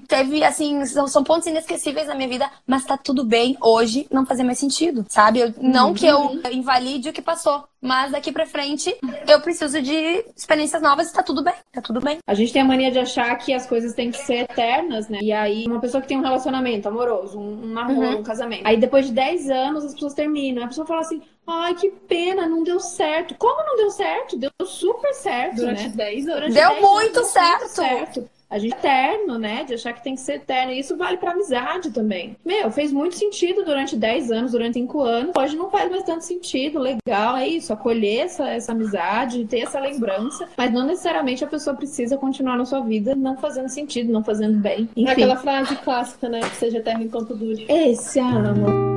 teve, 0.07 0.43
assim, 0.43 0.85
são 0.85 1.23
pontos 1.23 1.47
inesquecíveis 1.47 2.07
na 2.07 2.15
minha 2.15 2.29
vida, 2.29 2.49
mas 2.65 2.85
tá 2.85 2.97
tudo 2.97 3.25
bem. 3.25 3.57
Hoje 3.61 4.07
não 4.09 4.25
fazia 4.25 4.45
mais 4.45 4.59
sentido, 4.59 5.05
sabe? 5.09 5.39
Eu, 5.39 5.53
não 5.61 5.89
uhum. 5.89 5.93
que 5.93 6.05
eu 6.05 6.39
invalide 6.51 7.09
o 7.09 7.13
que 7.13 7.21
passou, 7.21 7.65
mas 7.81 8.11
daqui 8.11 8.31
pra 8.31 8.45
frente 8.45 8.95
eu 9.27 9.39
preciso 9.41 9.81
de 9.81 10.25
experiências 10.35 10.81
novas 10.81 11.09
e 11.09 11.13
tá 11.13 11.23
tudo 11.23 11.43
bem, 11.43 11.53
tá 11.71 11.81
tudo 11.81 11.99
bem. 12.01 12.19
A 12.25 12.33
gente 12.33 12.51
tem 12.51 12.61
a 12.61 12.65
mania 12.65 12.91
de 12.91 12.99
achar 12.99 13.35
que 13.37 13.53
as 13.53 13.65
coisas 13.65 13.93
têm 13.93 14.11
que 14.11 14.17
ser 14.17 14.41
eternas, 14.49 15.07
né? 15.07 15.19
E 15.21 15.31
aí, 15.31 15.65
uma 15.67 15.79
pessoa 15.79 16.01
que 16.01 16.07
tem 16.07 16.17
um 16.17 16.23
relacionamento 16.23 16.87
amoroso, 16.87 17.39
um, 17.39 17.63
um 17.63 17.67
namoro, 17.67 18.07
uhum. 18.07 18.19
um 18.19 18.23
casamento. 18.23 18.65
Aí 18.65 18.77
depois 18.77 19.07
de 19.07 19.13
10 19.13 19.49
anos 19.49 19.85
as 19.85 19.93
pessoas 19.93 20.13
terminam. 20.13 20.63
A 20.63 20.67
pessoa 20.67 20.87
fala 20.87 21.01
assim: 21.01 21.21
ai, 21.45 21.75
que 21.75 21.89
pena, 21.89 22.47
não 22.47 22.63
deu 22.63 22.79
certo. 22.79 23.35
Como 23.35 23.63
não 23.63 23.75
deu 23.75 23.91
certo? 23.91 24.37
Deu 24.37 24.51
super 24.65 25.13
certo, 25.13 25.57
Durante 25.57 25.83
né? 25.83 25.93
10 25.95 26.27
anos. 26.27 26.53
Deu 26.53 26.69
10 26.69 26.81
muito 26.81 27.19
anos, 27.19 27.29
certo. 27.29 27.67
certo 27.67 28.36
a 28.49 28.57
gente 28.57 28.73
é 28.75 28.77
eterno, 28.77 29.37
né? 29.37 29.63
De 29.63 29.73
achar 29.73 29.93
que 29.93 30.03
tem 30.03 30.15
que 30.15 30.21
ser 30.21 30.35
eterno. 30.35 30.71
E 30.71 30.79
isso 30.79 30.95
vale 30.95 31.17
pra 31.17 31.31
amizade 31.31 31.91
também. 31.91 32.35
Meu, 32.45 32.71
fez 32.71 32.91
muito 32.91 33.15
sentido 33.15 33.63
durante 33.63 33.95
10 33.95 34.31
anos, 34.31 34.51
durante 34.51 34.75
5 34.75 35.01
anos. 35.01 35.31
Hoje 35.37 35.55
não 35.55 35.69
faz 35.69 35.89
mais 35.89 36.03
tanto 36.03 36.23
sentido. 36.23 36.79
Legal, 36.79 37.35
é 37.35 37.47
isso. 37.47 37.73
Acolher 37.73 38.25
essa, 38.25 38.47
essa 38.49 38.71
amizade, 38.71 39.45
ter 39.45 39.59
essa 39.59 39.79
lembrança. 39.79 40.47
Mas 40.57 40.71
não 40.71 40.85
necessariamente 40.85 41.43
a 41.43 41.47
pessoa 41.47 41.75
precisa 41.75 42.17
continuar 42.17 42.57
na 42.57 42.65
sua 42.65 42.79
vida 42.81 43.15
não 43.15 43.37
fazendo 43.37 43.69
sentido, 43.69 44.11
não 44.11 44.23
fazendo 44.23 44.57
bem. 44.59 44.89
Enfim. 44.95 45.11
Aquela 45.11 45.35
frase 45.35 45.75
clássica, 45.77 46.29
né? 46.29 46.39
Que 46.41 46.55
seja 46.55 46.77
eterno 46.77 47.03
enquanto 47.03 47.35
dure. 47.35 47.65
Esse 47.69 48.19
amo. 48.19 48.96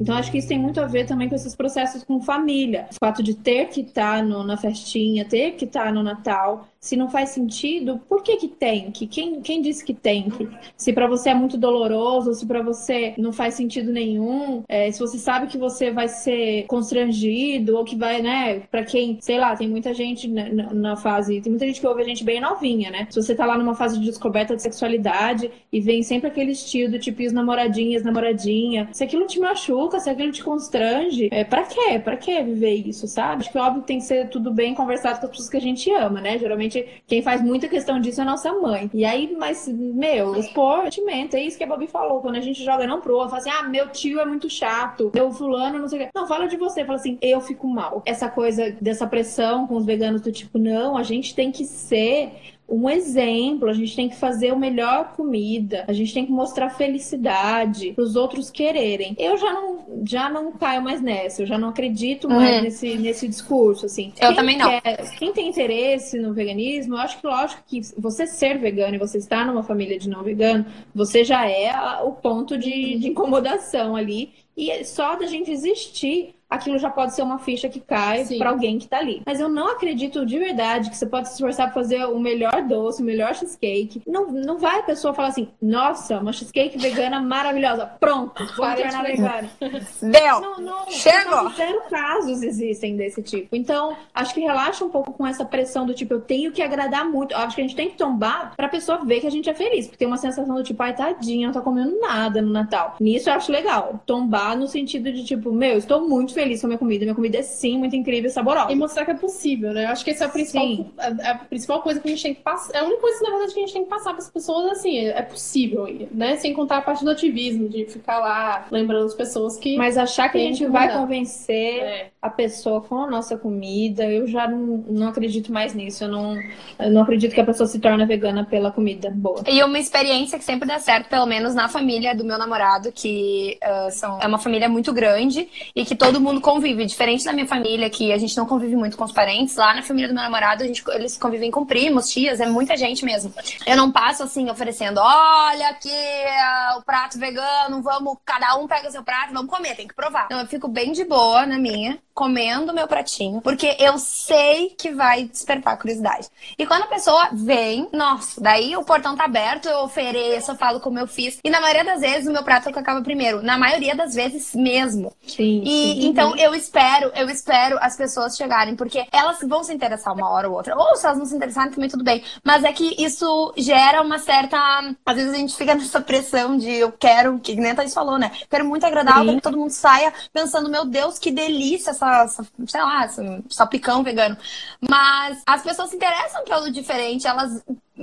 Então, 0.00 0.16
acho 0.16 0.30
que 0.30 0.38
isso 0.38 0.48
tem 0.48 0.58
muito 0.58 0.80
a 0.80 0.86
ver 0.86 1.06
também 1.06 1.28
com 1.28 1.34
esses 1.34 1.54
processos 1.54 2.04
com 2.04 2.20
família. 2.20 2.86
O 2.90 2.94
fato 2.94 3.22
de 3.22 3.34
ter 3.34 3.68
que 3.68 3.80
estar 3.80 4.18
tá 4.18 4.22
na 4.22 4.56
festinha, 4.56 5.24
ter 5.24 5.52
que 5.52 5.64
estar 5.64 5.84
tá 5.84 5.92
no 5.92 6.02
Natal, 6.02 6.68
se 6.84 6.96
não 6.96 7.08
faz 7.08 7.30
sentido, 7.30 7.98
por 8.06 8.22
que 8.22 8.36
que 8.36 8.46
tem 8.46 8.90
que? 8.90 9.06
Quem, 9.06 9.40
quem 9.40 9.62
disse 9.62 9.82
que 9.82 9.94
tem 9.94 10.28
que? 10.28 10.46
Se 10.76 10.92
para 10.92 11.06
você 11.06 11.30
é 11.30 11.34
muito 11.34 11.56
doloroso, 11.56 12.34
se 12.34 12.44
para 12.44 12.60
você 12.60 13.14
não 13.16 13.32
faz 13.32 13.54
sentido 13.54 13.90
nenhum, 13.90 14.62
é, 14.68 14.92
se 14.92 15.00
você 15.00 15.16
sabe 15.16 15.46
que 15.46 15.56
você 15.56 15.90
vai 15.90 16.08
ser 16.08 16.66
constrangido 16.66 17.78
ou 17.78 17.84
que 17.84 17.96
vai, 17.96 18.20
né, 18.20 18.60
para 18.70 18.84
quem, 18.84 19.16
sei 19.22 19.38
lá, 19.38 19.56
tem 19.56 19.66
muita 19.66 19.94
gente 19.94 20.28
na, 20.28 20.74
na, 20.74 20.96
fase, 20.96 21.40
tem 21.40 21.50
muita 21.50 21.66
gente 21.66 21.80
que 21.80 21.86
ouve 21.86 22.02
a 22.02 22.04
gente 22.04 22.22
bem 22.22 22.38
novinha, 22.38 22.90
né? 22.90 23.06
Se 23.10 23.20
você 23.20 23.34
tá 23.34 23.46
lá 23.46 23.56
numa 23.56 23.74
fase 23.74 23.98
de 23.98 24.04
descoberta 24.04 24.54
de 24.54 24.60
sexualidade 24.60 25.50
e 25.72 25.80
vem 25.80 26.02
sempre 26.02 26.28
aquele 26.28 26.52
estilo 26.52 26.98
tipo 26.98 27.22
os 27.22 27.32
namoradinhas, 27.32 28.02
namoradinha, 28.02 28.90
se 28.92 29.02
aquilo 29.02 29.26
te 29.26 29.40
machuca, 29.40 29.83
se 30.00 30.10
aquilo 30.10 30.32
te 30.32 30.42
constrange, 30.42 31.28
é 31.32 31.44
para 31.44 31.62
quê? 31.64 31.98
Para 31.98 32.16
que 32.16 32.42
viver 32.42 32.74
isso, 32.74 33.06
sabe? 33.06 33.42
Acho 33.42 33.52
que 33.52 33.58
óbvio 33.58 33.82
tem 33.82 33.98
que 33.98 34.04
ser 34.04 34.28
tudo 34.28 34.52
bem 34.52 34.74
conversado 34.74 35.20
com 35.20 35.26
as 35.26 35.30
pessoas 35.30 35.48
que 35.48 35.56
a 35.56 35.60
gente 35.60 35.90
ama, 35.92 36.20
né? 36.20 36.38
Geralmente 36.38 37.02
quem 37.06 37.22
faz 37.22 37.42
muita 37.42 37.68
questão 37.68 38.00
disso 38.00 38.20
é 38.20 38.22
a 38.22 38.26
nossa 38.26 38.52
mãe. 38.52 38.90
E 38.92 39.04
aí, 39.04 39.34
mas, 39.38 39.68
meu, 39.68 40.36
esportimento, 40.36 41.36
é 41.36 41.40
isso 41.40 41.56
que 41.56 41.64
a 41.64 41.66
Bobby 41.66 41.86
falou. 41.86 42.20
Quando 42.20 42.36
a 42.36 42.40
gente 42.40 42.62
joga 42.64 42.86
não 42.86 43.00
pro 43.00 43.14
fala 43.28 43.38
assim, 43.38 43.50
ah, 43.50 43.62
meu 43.62 43.88
tio 43.88 44.20
é 44.20 44.24
muito 44.24 44.50
chato, 44.50 45.10
meu 45.14 45.30
fulano, 45.30 45.78
não 45.78 45.88
sei 45.88 46.00
o 46.00 46.02
quê. 46.04 46.10
Não, 46.14 46.26
fala 46.26 46.46
de 46.46 46.56
você, 46.56 46.84
fala 46.84 46.98
assim, 46.98 47.18
eu 47.20 47.40
fico 47.40 47.66
mal. 47.68 48.02
Essa 48.04 48.28
coisa 48.28 48.70
dessa 48.80 49.06
pressão 49.06 49.66
com 49.66 49.76
os 49.76 49.84
veganos 49.84 50.20
do 50.20 50.32
tipo, 50.32 50.58
não, 50.58 50.96
a 50.96 51.02
gente 51.02 51.34
tem 51.34 51.50
que 51.50 51.64
ser 51.64 52.32
um 52.74 52.90
exemplo, 52.90 53.68
a 53.68 53.72
gente 53.72 53.94
tem 53.94 54.08
que 54.08 54.16
fazer 54.16 54.50
a 54.50 54.56
melhor 54.56 55.12
comida, 55.12 55.84
a 55.86 55.92
gente 55.92 56.12
tem 56.12 56.26
que 56.26 56.32
mostrar 56.32 56.70
felicidade 56.70 57.92
para 57.92 58.02
os 58.02 58.16
outros 58.16 58.50
quererem. 58.50 59.14
Eu 59.18 59.36
já 59.36 59.52
não, 59.52 59.84
já 60.04 60.28
não 60.28 60.52
caio 60.52 60.82
mais 60.82 61.00
nessa, 61.00 61.42
eu 61.42 61.46
já 61.46 61.56
não 61.56 61.68
acredito 61.68 62.28
mais 62.28 62.56
uhum. 62.56 62.62
nesse, 62.62 62.94
nesse 62.96 63.28
discurso, 63.28 63.86
assim. 63.86 64.12
Eu 64.20 64.28
quem 64.28 64.36
também 64.36 64.58
não. 64.58 64.68
Quer, 64.80 65.10
quem 65.18 65.32
tem 65.32 65.48
interesse 65.48 66.18
no 66.18 66.34
veganismo, 66.34 66.94
eu 66.94 66.98
acho 66.98 67.20
que 67.20 67.26
lógico 67.26 67.62
que 67.66 67.80
você 67.96 68.26
ser 68.26 68.58
vegano 68.58 68.96
e 68.96 68.98
você 68.98 69.18
estar 69.18 69.46
numa 69.46 69.62
família 69.62 69.98
de 69.98 70.08
não 70.08 70.22
vegano, 70.22 70.66
você 70.94 71.22
já 71.22 71.48
é 71.48 71.72
o 72.02 72.12
ponto 72.12 72.58
de, 72.58 72.98
de 72.98 73.08
incomodação 73.08 73.94
ali. 73.94 74.32
E 74.56 74.84
só 74.84 75.16
da 75.16 75.26
gente 75.26 75.50
existir 75.50 76.34
aquilo 76.54 76.78
já 76.78 76.90
pode 76.90 77.14
ser 77.14 77.22
uma 77.22 77.38
ficha 77.38 77.68
que 77.68 77.80
cai 77.80 78.24
para 78.38 78.50
alguém 78.50 78.78
que 78.78 78.88
tá 78.88 78.98
ali. 78.98 79.22
Mas 79.26 79.40
eu 79.40 79.48
não 79.48 79.68
acredito 79.68 80.24
de 80.24 80.38
verdade 80.38 80.90
que 80.90 80.96
você 80.96 81.06
pode 81.06 81.28
se 81.28 81.34
esforçar 81.34 81.66
pra 81.66 81.82
fazer 81.82 82.04
o 82.06 82.18
melhor 82.18 82.62
doce, 82.62 83.02
o 83.02 83.04
melhor 83.04 83.34
cheesecake. 83.34 84.02
Não, 84.06 84.30
não 84.30 84.58
vai 84.58 84.80
a 84.80 84.82
pessoa 84.82 85.14
falar 85.14 85.28
assim, 85.28 85.48
nossa, 85.60 86.18
uma 86.18 86.32
cheesecake 86.32 86.78
vegana 86.78 87.20
maravilhosa. 87.20 87.86
Pronto, 87.98 88.44
vou 88.56 88.68
me 88.68 88.76
tornar 88.76 89.02
vegana. 89.02 89.50
Deu! 90.02 90.40
Não, 90.40 90.58
não, 90.58 90.90
Chegou! 90.90 91.50
Zero 91.50 91.82
casos 91.90 92.42
existem 92.42 92.96
desse 92.96 93.22
tipo. 93.22 93.54
Então, 93.54 93.96
acho 94.14 94.34
que 94.34 94.40
relaxa 94.40 94.84
um 94.84 94.90
pouco 94.90 95.12
com 95.12 95.26
essa 95.26 95.44
pressão 95.44 95.86
do 95.86 95.94
tipo, 95.94 96.14
eu 96.14 96.20
tenho 96.20 96.52
que 96.52 96.62
agradar 96.62 97.04
muito. 97.04 97.34
Acho 97.34 97.56
que 97.56 97.62
a 97.62 97.64
gente 97.64 97.76
tem 97.76 97.90
que 97.90 97.96
tombar 97.96 98.54
pra 98.56 98.68
pessoa 98.68 99.04
ver 99.04 99.20
que 99.20 99.26
a 99.26 99.30
gente 99.30 99.48
é 99.48 99.54
feliz. 99.54 99.86
Porque 99.86 99.98
tem 99.98 100.08
uma 100.08 100.16
sensação 100.16 100.54
do 100.54 100.62
tipo, 100.62 100.82
ai, 100.82 100.94
tadinha, 100.94 101.48
não 101.48 101.54
tá 101.54 101.60
comendo 101.60 101.98
nada 102.00 102.40
no 102.40 102.50
Natal. 102.50 102.96
Nisso 103.00 103.28
eu 103.28 103.34
acho 103.34 103.50
legal. 103.50 104.00
Tombar 104.06 104.56
no 104.56 104.66
sentido 104.66 105.12
de 105.12 105.24
tipo, 105.24 105.52
meu, 105.52 105.76
estou 105.76 106.08
muito 106.08 106.32
feliz 106.32 106.43
feliz 106.44 106.60
com 106.60 106.66
a 106.66 106.68
minha 106.68 106.78
comida. 106.78 107.04
Minha 107.04 107.14
comida 107.14 107.38
é 107.38 107.42
sim 107.42 107.78
muito 107.78 107.96
incrível 107.96 108.28
e 108.28 108.32
saborosa. 108.32 108.72
E 108.72 108.74
mostrar 108.74 109.04
que 109.04 109.10
é 109.10 109.14
possível, 109.14 109.72
né? 109.72 109.84
Eu 109.84 109.88
acho 109.88 110.04
que 110.04 110.10
essa 110.10 110.24
é 110.24 110.26
a 110.26 110.30
principal, 110.30 110.64
a, 110.98 111.30
a, 111.30 111.34
principal 111.38 111.82
coisa 111.82 112.00
que 112.00 112.08
a 112.08 112.10
gente 112.10 112.22
tem 112.22 112.34
que 112.34 112.42
passar. 112.42 112.74
É 112.76 112.80
a 112.80 112.84
única 112.84 113.00
coisa, 113.00 113.22
na 113.22 113.30
verdade, 113.30 113.54
que 113.54 113.60
a 113.60 113.62
gente 113.62 113.72
tem 113.72 113.84
que 113.84 113.90
passar 113.90 114.10
para 114.10 114.22
as 114.22 114.30
pessoas 114.30 114.78
assim, 114.78 114.98
é, 114.98 115.18
é 115.18 115.22
possível, 115.22 115.86
né? 116.10 116.36
Sem 116.36 116.52
contar 116.52 116.78
a 116.78 116.82
parte 116.82 117.04
do 117.04 117.10
ativismo, 117.10 117.68
de 117.68 117.86
ficar 117.86 118.18
lá 118.18 118.66
lembrando 118.70 119.06
as 119.06 119.14
pessoas 119.14 119.56
que. 119.56 119.76
Mas 119.76 119.98
achar 119.98 120.28
que 120.30 120.38
a 120.38 120.40
gente 120.40 120.66
vai 120.66 120.92
convencer 120.92 121.82
é. 121.82 122.10
A 122.24 122.30
pessoa 122.30 122.80
com 122.80 123.02
a 123.02 123.06
nossa 123.06 123.38
comida, 123.38 124.04
eu 124.04 124.26
já 124.26 124.46
não, 124.46 125.08
acredito 125.08 125.52
mais 125.52 125.74
nisso. 125.74 126.04
Eu 126.04 126.08
não, 126.08 126.36
eu 126.78 126.90
não 126.90 127.02
acredito 127.02 127.34
que 127.34 127.40
a 127.40 127.44
pessoa 127.44 127.66
se 127.66 127.78
torne 127.78 128.04
vegana 128.04 128.44
pela 128.44 128.70
comida 128.70 129.10
boa. 129.10 129.42
E 129.46 129.62
uma 129.62 129.78
experiência 129.78 130.38
que 130.38 130.44
sempre 130.44 130.68
dá 130.68 130.78
certo, 130.78 131.08
pelo 131.08 131.26
menos 131.26 131.54
na 131.54 131.68
família 131.68 132.14
do 132.14 132.24
meu 132.24 132.36
namorado, 132.36 132.92
que 132.92 133.58
uh, 133.62 133.90
são, 133.90 134.20
é 134.20 134.26
uma 134.26 134.38
família 134.38 134.68
muito 134.68 134.92
grande 134.92 135.48
e 135.74 135.84
que 135.84 135.94
todo 135.94 136.20
mundo 136.20 136.34
mundo 136.34 136.40
convive. 136.40 136.84
Diferente 136.84 137.24
da 137.24 137.32
minha 137.32 137.46
família, 137.46 137.88
que 137.88 138.12
a 138.12 138.18
gente 138.18 138.36
não 138.36 138.46
convive 138.46 138.74
muito 138.76 138.96
com 138.96 139.04
os 139.04 139.12
parentes, 139.12 139.56
lá 139.56 139.74
na 139.74 139.82
família 139.82 140.08
do 140.08 140.14
meu 140.14 140.22
namorado, 140.22 140.64
a 140.64 140.66
gente, 140.66 140.82
eles 140.88 141.16
convivem 141.16 141.50
com 141.50 141.64
primos, 141.64 142.08
tias, 142.08 142.40
é 142.40 142.46
muita 142.46 142.76
gente 142.76 143.04
mesmo. 143.04 143.32
Eu 143.66 143.76
não 143.76 143.90
passo 143.90 144.22
assim, 144.22 144.50
oferecendo, 144.50 145.00
olha 145.00 145.68
aqui 145.68 145.88
uh, 145.88 146.78
o 146.78 146.82
prato 146.82 147.18
vegano, 147.18 147.82
vamos, 147.82 148.16
cada 148.24 148.56
um 148.56 148.66
pega 148.66 148.90
seu 148.90 149.02
prato, 149.02 149.32
vamos 149.32 149.50
comer, 149.50 149.76
tem 149.76 149.86
que 149.86 149.94
provar. 149.94 150.26
Então 150.26 150.40
eu 150.40 150.46
fico 150.46 150.66
bem 150.66 150.92
de 150.92 151.04
boa 151.04 151.46
na 151.46 151.58
minha 151.58 151.98
comendo 152.14 152.72
meu 152.72 152.86
pratinho, 152.86 153.40
porque 153.40 153.76
eu 153.78 153.98
sei 153.98 154.70
que 154.70 154.92
vai 154.92 155.24
despertar 155.24 155.76
curiosidade. 155.76 156.28
E 156.56 156.64
quando 156.64 156.82
a 156.82 156.86
pessoa 156.86 157.30
vem, 157.32 157.88
nossa, 157.92 158.40
daí 158.40 158.76
o 158.76 158.84
portão 158.84 159.16
tá 159.16 159.24
aberto, 159.24 159.68
eu 159.68 159.80
ofereço, 159.80 160.52
eu 160.52 160.54
falo 160.54 160.78
como 160.78 160.98
eu 160.98 161.08
fiz. 161.08 161.40
E 161.42 161.50
na 161.50 161.60
maioria 161.60 161.84
das 161.84 162.00
vezes 162.00 162.28
o 162.28 162.32
meu 162.32 162.44
prato 162.44 162.68
é 162.68 162.70
o 162.70 162.72
que 162.72 162.78
acaba 162.78 163.02
primeiro. 163.02 163.42
Na 163.42 163.58
maioria 163.58 163.96
das 163.96 164.14
vezes 164.14 164.54
mesmo. 164.54 165.12
Sim. 165.26 165.62
E 165.64 165.66
sim. 165.66 166.06
então 166.06 166.36
eu 166.36 166.54
espero, 166.54 167.10
eu 167.16 167.28
espero 167.28 167.76
as 167.80 167.96
pessoas 167.96 168.36
chegarem, 168.36 168.76
porque 168.76 169.06
elas 169.10 169.38
vão 169.42 169.64
se 169.64 169.74
interessar 169.74 170.14
uma 170.14 170.30
hora 170.30 170.48
ou 170.48 170.54
outra. 170.54 170.76
Ou 170.76 170.94
se 170.94 171.06
elas 171.06 171.18
não 171.18 171.26
se 171.26 171.34
interessarem, 171.34 171.72
também 171.72 171.90
tudo 171.90 172.04
bem. 172.04 172.22
Mas 172.44 172.62
é 172.62 172.72
que 172.72 172.94
isso 173.02 173.52
gera 173.56 174.00
uma 174.02 174.20
certa. 174.20 174.56
Às 175.04 175.16
vezes 175.16 175.32
a 175.32 175.36
gente 175.36 175.56
fica 175.56 175.74
nessa 175.74 176.00
pressão 176.00 176.56
de 176.56 176.70
eu 176.70 176.92
quero, 176.92 177.40
que 177.40 177.56
nem 177.56 177.72
a 177.72 177.74
Thaís 177.74 177.92
falou, 177.92 178.18
né? 178.18 178.30
Quero 178.48 178.64
muito 178.64 178.86
agradar, 178.86 179.24
quero 179.24 179.36
que 179.36 179.42
todo 179.42 179.58
mundo 179.58 179.70
saia 179.70 180.12
pensando, 180.32 180.70
meu 180.70 180.84
Deus, 180.84 181.18
que 181.18 181.32
delícia 181.32 181.90
essa, 181.90 182.03
essa 182.06 182.46
sei 182.66 182.82
lá, 182.82 183.04
essa 183.04 183.42
salpicão 183.48 184.02
vegano. 184.02 184.36
Mas 184.80 185.42
as 185.46 185.62
pessoas 185.62 185.90
se 185.90 185.96
interessam 185.96 186.44
pelo 186.44 186.70
diferente, 186.70 187.26
elas 187.26 187.62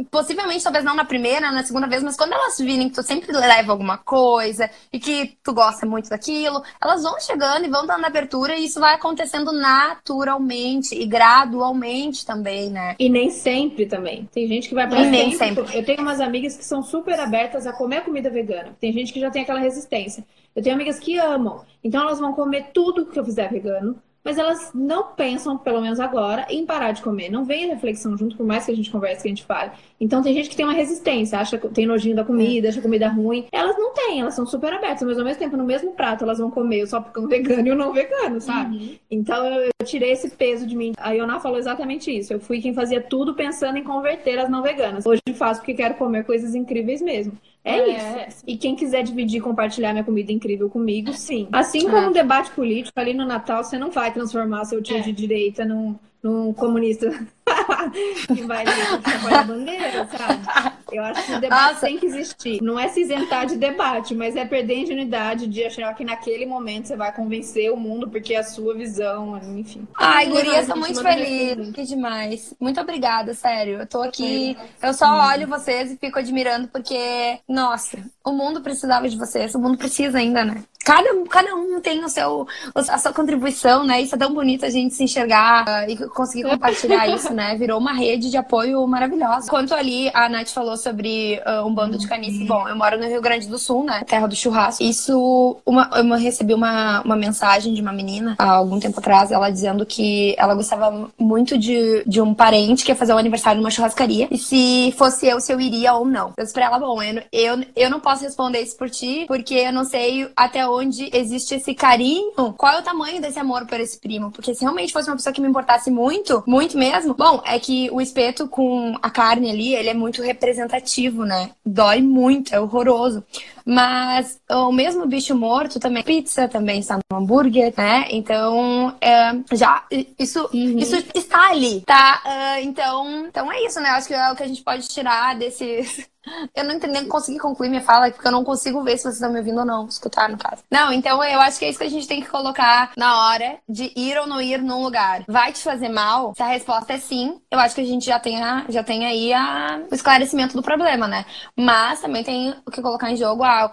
possivelmente, 0.09 0.63
talvez 0.63 0.85
não 0.85 0.95
na 0.95 1.03
primeira, 1.03 1.51
na 1.51 1.63
segunda 1.63 1.87
vez, 1.87 2.01
mas 2.01 2.15
quando 2.15 2.33
elas 2.33 2.57
virem 2.57 2.87
que 2.89 2.95
tu 2.95 3.03
sempre 3.03 3.31
leva 3.31 3.71
alguma 3.71 3.97
coisa 3.97 4.69
e 4.91 4.99
que 4.99 5.37
tu 5.43 5.53
gosta 5.53 5.85
muito 5.85 6.09
daquilo, 6.09 6.63
elas 6.81 7.03
vão 7.03 7.19
chegando 7.19 7.65
e 7.65 7.69
vão 7.69 7.85
dando 7.85 8.05
abertura 8.05 8.55
e 8.55 8.65
isso 8.65 8.79
vai 8.79 8.95
acontecendo 8.95 9.51
naturalmente 9.51 10.95
e 10.95 11.05
gradualmente 11.05 12.25
também, 12.25 12.69
né? 12.69 12.95
E 12.97 13.09
nem 13.09 13.29
sempre 13.29 13.85
também. 13.85 14.29
Tem 14.31 14.47
gente 14.47 14.69
que 14.69 14.75
vai 14.75 14.87
pra 14.87 15.01
E 15.01 15.09
nem 15.09 15.31
sempre. 15.31 15.63
sempre. 15.65 15.77
Eu 15.77 15.85
tenho 15.85 16.01
umas 16.01 16.21
amigas 16.21 16.55
que 16.55 16.63
são 16.63 16.81
super 16.81 17.19
abertas 17.19 17.67
a 17.67 17.73
comer 17.73 18.03
comida 18.03 18.29
vegana. 18.29 18.75
Tem 18.79 18.93
gente 18.93 19.11
que 19.11 19.19
já 19.19 19.29
tem 19.29 19.41
aquela 19.41 19.59
resistência. 19.59 20.23
Eu 20.55 20.61
tenho 20.61 20.75
amigas 20.75 20.99
que 20.99 21.17
amam. 21.17 21.63
Então 21.83 22.01
elas 22.01 22.19
vão 22.19 22.33
comer 22.33 22.67
tudo 22.73 23.05
que 23.05 23.19
eu 23.19 23.25
fizer 23.25 23.49
vegano. 23.49 24.01
Mas 24.23 24.37
elas 24.37 24.71
não 24.73 25.07
pensam, 25.13 25.57
pelo 25.57 25.81
menos 25.81 25.99
agora, 25.99 26.45
em 26.49 26.63
parar 26.63 26.91
de 26.91 27.01
comer. 27.01 27.29
Não 27.31 27.43
vem 27.43 27.65
a 27.65 27.73
reflexão 27.73 28.15
junto, 28.15 28.37
por 28.37 28.45
mais 28.45 28.65
que 28.65 28.71
a 28.71 28.75
gente 28.75 28.91
converse, 28.91 29.23
que 29.23 29.27
a 29.27 29.31
gente 29.31 29.43
fale. 29.43 29.71
Então 29.99 30.21
tem 30.21 30.33
gente 30.33 30.47
que 30.47 30.55
tem 30.55 30.65
uma 30.65 30.75
resistência, 30.75 31.39
acha 31.39 31.57
que 31.57 31.67
tem 31.69 31.87
nojinho 31.87 32.15
da 32.15 32.23
comida, 32.23 32.69
acha 32.69 32.81
comida 32.81 33.07
ruim. 33.07 33.47
Elas 33.51 33.75
não 33.77 33.93
têm, 33.93 34.21
elas 34.21 34.35
são 34.35 34.45
super 34.45 34.71
abertas, 34.73 35.01
mas 35.07 35.17
ao 35.17 35.25
mesmo 35.25 35.39
tempo, 35.39 35.57
no 35.57 35.63
mesmo 35.63 35.93
prato, 35.93 36.23
elas 36.23 36.37
vão 36.37 36.51
comer 36.51 36.83
o 36.83 36.87
salpicão 36.87 37.27
vegano 37.27 37.67
e 37.67 37.71
o 37.71 37.75
não 37.75 37.91
vegano, 37.91 38.39
sabe? 38.39 39.01
Então 39.09 39.43
eu, 39.43 39.71
eu 39.79 39.85
tirei 39.85 40.11
esse 40.11 40.29
peso 40.29 40.67
de 40.67 40.75
mim. 40.75 40.93
A 40.97 41.13
Iona 41.13 41.39
falou 41.39 41.57
exatamente 41.57 42.15
isso. 42.15 42.31
Eu 42.31 42.39
fui 42.39 42.61
quem 42.61 42.75
fazia 42.75 43.01
tudo 43.01 43.33
pensando 43.33 43.77
em 43.77 43.83
converter 43.83 44.37
as 44.37 44.49
não 44.49 44.61
veganas. 44.61 45.03
Hoje 45.03 45.21
faço 45.33 45.61
porque 45.61 45.73
quero 45.73 45.95
comer 45.95 46.25
coisas 46.25 46.53
incríveis 46.53 47.01
mesmo. 47.01 47.33
É, 47.63 47.77
É. 47.77 48.27
isso. 48.27 48.43
E 48.47 48.57
quem 48.57 48.75
quiser 48.75 49.03
dividir 49.03 49.37
e 49.37 49.41
compartilhar 49.41 49.91
minha 49.91 50.03
comida 50.03 50.31
incrível 50.31 50.69
comigo, 50.69 51.13
sim. 51.13 51.47
Assim 51.51 51.81
como 51.87 52.07
um 52.07 52.11
debate 52.11 52.51
político 52.51 52.99
ali 52.99 53.13
no 53.13 53.25
Natal, 53.25 53.63
você 53.63 53.77
não 53.77 53.91
vai 53.91 54.11
transformar 54.11 54.65
seu 54.65 54.81
tio 54.81 54.97
É. 54.97 55.01
de 55.01 55.11
direita 55.11 55.63
num, 55.63 55.95
num 56.23 56.53
comunista 56.53 57.09
que 58.27 58.43
vai 58.43 58.63
a 58.65 59.43
bandeira, 59.43 60.07
sabe? 60.07 60.81
Eu 60.91 61.03
acho 61.03 61.25
que 61.25 61.33
o 61.33 61.39
debate 61.39 61.73
Nossa. 61.73 61.85
tem 61.85 61.97
que 61.97 62.05
existir. 62.05 62.61
Não 62.61 62.77
é 62.77 62.89
se 62.89 63.01
isentar 63.01 63.45
de 63.45 63.55
debate, 63.55 64.13
mas 64.13 64.35
é 64.35 64.45
perder 64.45 64.73
a 64.73 64.77
ingenuidade 64.79 65.47
de 65.47 65.63
achar 65.63 65.93
que 65.95 66.03
naquele 66.03 66.45
momento 66.45 66.87
você 66.87 66.97
vai 66.97 67.13
convencer 67.13 67.71
o 67.71 67.77
mundo 67.77 68.09
porque 68.09 68.33
é 68.33 68.39
a 68.39 68.43
sua 68.43 68.75
visão, 68.75 69.39
enfim. 69.57 69.87
Ai, 69.95 70.29
tô 70.29 70.37
gente, 70.37 70.75
muito 70.75 71.01
feliz. 71.01 71.71
Que 71.71 71.83
demais. 71.83 72.53
Muito 72.59 72.79
obrigada, 72.79 73.33
sério. 73.33 73.79
Eu 73.79 73.87
tô 73.87 74.01
aqui, 74.01 74.57
eu 74.83 74.93
só 74.93 75.29
olho 75.29 75.47
vocês 75.47 75.91
e 75.91 75.97
fico 75.97 76.19
admirando 76.19 76.67
porque, 76.67 77.39
nossa, 77.47 77.97
o 78.23 78.33
mundo 78.33 78.61
precisava 78.61 79.07
de 79.07 79.17
vocês. 79.17 79.55
O 79.55 79.59
mundo 79.59 79.77
precisa 79.77 80.17
ainda, 80.17 80.43
né? 80.43 80.63
Cada, 80.83 81.09
cada 81.29 81.55
um 81.55 81.79
tem 81.79 82.03
o 82.03 82.09
seu, 82.09 82.47
a 82.75 82.97
sua 82.97 83.13
contribuição, 83.13 83.85
né? 83.85 84.01
Isso 84.01 84.15
é 84.15 84.17
tão 84.17 84.33
bonito 84.33 84.65
a 84.65 84.69
gente 84.69 84.93
se 84.93 85.03
enxergar 85.03 85.65
ah, 85.67 85.89
e 85.89 85.95
conseguir 86.09 86.49
compartilhar 86.49 87.07
isso, 87.07 87.33
né? 87.33 87.55
Virou 87.55 87.79
uma 87.79 87.93
rede 87.93 88.29
de 88.29 88.37
apoio 88.37 88.85
maravilhosa. 88.87 89.49
Quanto 89.49 89.73
ali 89.73 90.09
a 90.13 90.27
Nath 90.27 90.49
falou 90.49 90.77
sobre 90.77 91.41
ah, 91.45 91.63
um 91.65 91.73
bando 91.73 91.97
de 91.97 92.07
canice, 92.07 92.43
bom, 92.45 92.67
eu 92.67 92.75
moro 92.75 92.97
no 92.97 93.05
Rio 93.05 93.21
Grande 93.21 93.47
do 93.47 93.57
Sul, 93.57 93.83
né? 93.83 94.03
Terra 94.05 94.27
do 94.27 94.35
churrasco. 94.35 94.83
Isso, 94.83 95.57
uma, 95.65 95.89
eu 95.95 96.03
recebi 96.15 96.53
uma, 96.53 97.01
uma 97.01 97.15
mensagem 97.15 97.73
de 97.73 97.81
uma 97.81 97.93
menina 97.93 98.35
há 98.37 98.51
algum 98.51 98.79
tempo 98.79 98.99
atrás, 98.99 99.31
ela 99.31 99.49
dizendo 99.49 99.85
que 99.85 100.35
ela 100.37 100.55
gostava 100.55 101.09
muito 101.17 101.57
de, 101.57 102.03
de 102.05 102.21
um 102.21 102.33
parente 102.33 102.83
que 102.83 102.91
ia 102.91 102.95
fazer 102.95 103.13
um 103.13 103.17
aniversário 103.17 103.61
numa 103.61 103.71
churrascaria. 103.71 104.27
E 104.31 104.37
se 104.37 104.93
fosse 104.97 105.27
eu, 105.27 105.39
se 105.39 105.51
eu 105.51 105.59
iria 105.59 105.93
ou 105.93 106.05
não. 106.05 106.33
Eu 106.37 106.43
disse 106.43 106.53
pra 106.53 106.65
ela, 106.65 106.79
bom, 106.79 107.01
eu, 107.01 107.21
eu, 107.31 107.65
eu 107.75 107.89
não 107.89 107.99
posso 107.99 108.23
responder 108.23 108.61
isso 108.61 108.77
por 108.77 108.89
ti, 108.89 109.25
porque 109.27 109.55
eu 109.55 109.73
não 109.73 109.83
sei 109.83 110.29
até 110.35 110.67
onde 110.77 111.09
existe 111.13 111.55
esse 111.55 111.73
carinho. 111.73 112.53
Qual 112.57 112.73
é 112.73 112.79
o 112.79 112.83
tamanho 112.83 113.21
desse 113.21 113.39
amor 113.39 113.65
por 113.65 113.79
esse 113.79 113.99
primo? 113.99 114.31
Porque 114.31 114.53
se 114.53 114.61
realmente 114.61 114.93
fosse 114.93 115.09
uma 115.09 115.15
pessoa 115.15 115.33
que 115.33 115.41
me 115.41 115.47
importasse 115.47 115.89
muito, 115.91 116.43
muito 116.47 116.77
mesmo, 116.77 117.13
bom, 117.13 117.41
é 117.45 117.59
que 117.59 117.89
o 117.91 118.01
espeto 118.01 118.47
com 118.47 118.95
a 119.01 119.09
carne 119.09 119.49
ali, 119.49 119.75
ele 119.75 119.89
é 119.89 119.93
muito 119.93 120.21
representativo, 120.21 121.25
né? 121.25 121.51
Dói 121.65 122.01
muito, 122.01 122.53
é 122.53 122.59
horroroso. 122.59 123.23
Mas 123.65 124.39
o 124.49 124.71
mesmo 124.71 125.05
bicho 125.05 125.35
morto 125.35 125.79
também, 125.79 126.03
pizza 126.03 126.47
também 126.47 126.79
está 126.79 126.97
no 126.97 127.17
hambúrguer, 127.17 127.73
né? 127.77 128.07
Então, 128.09 128.95
é, 128.99 129.31
já, 129.55 129.85
isso, 130.17 130.49
isso 130.51 130.95
está 131.13 131.49
ali, 131.49 131.81
tá? 131.81 132.21
Ah, 132.25 132.61
então, 132.61 133.25
então 133.27 133.51
é 133.51 133.63
isso, 133.65 133.79
né? 133.79 133.89
Acho 133.89 134.07
que 134.07 134.13
é 134.13 134.31
o 134.31 134.35
que 134.35 134.43
a 134.43 134.47
gente 134.47 134.63
pode 134.63 134.87
tirar 134.87 135.35
desse. 135.35 136.09
Eu 136.55 136.63
não 136.63 136.75
entendi, 136.75 137.01
não 137.01 137.07
consegui 137.07 137.39
concluir 137.39 137.69
minha 137.69 137.81
fala, 137.81 138.11
porque 138.11 138.27
eu 138.27 138.31
não 138.31 138.43
consigo 138.43 138.83
ver 138.83 138.97
se 138.97 139.03
vocês 139.03 139.15
estão 139.15 139.31
me 139.31 139.39
ouvindo 139.39 139.59
ou 139.59 139.65
não, 139.65 139.87
escutar 139.87 140.29
no 140.29 140.37
caso. 140.37 140.63
Não, 140.69 140.91
então 140.91 141.23
eu 141.23 141.39
acho 141.41 141.57
que 141.57 141.65
é 141.65 141.69
isso 141.69 141.79
que 141.79 141.85
a 141.85 141.89
gente 141.89 142.07
tem 142.07 142.21
que 142.21 142.29
colocar 142.29 142.91
na 142.95 143.27
hora 143.27 143.57
de 143.67 143.91
ir 143.95 144.17
ou 144.17 144.27
não 144.27 144.41
ir 144.41 144.61
num 144.61 144.83
lugar. 144.83 145.23
Vai 145.27 145.51
te 145.51 145.59
fazer 145.59 145.89
mal? 145.89 146.33
Se 146.35 146.43
a 146.43 146.47
resposta 146.47 146.93
é 146.93 146.97
sim, 146.97 147.39
eu 147.49 147.59
acho 147.59 147.75
que 147.75 147.81
a 147.81 147.85
gente 147.85 148.05
já 148.05 148.19
tem, 148.19 148.41
a, 148.41 148.65
já 148.69 148.83
tem 148.83 149.05
aí 149.05 149.33
a, 149.33 149.81
o 149.89 149.95
esclarecimento 149.95 150.55
do 150.55 150.61
problema, 150.61 151.07
né? 151.07 151.25
Mas 151.55 152.01
também 152.01 152.23
tem 152.23 152.53
o 152.65 152.71
que 152.71 152.81
colocar 152.81 153.11
em 153.11 153.15
jogo 153.15 153.43
a, 153.43 153.71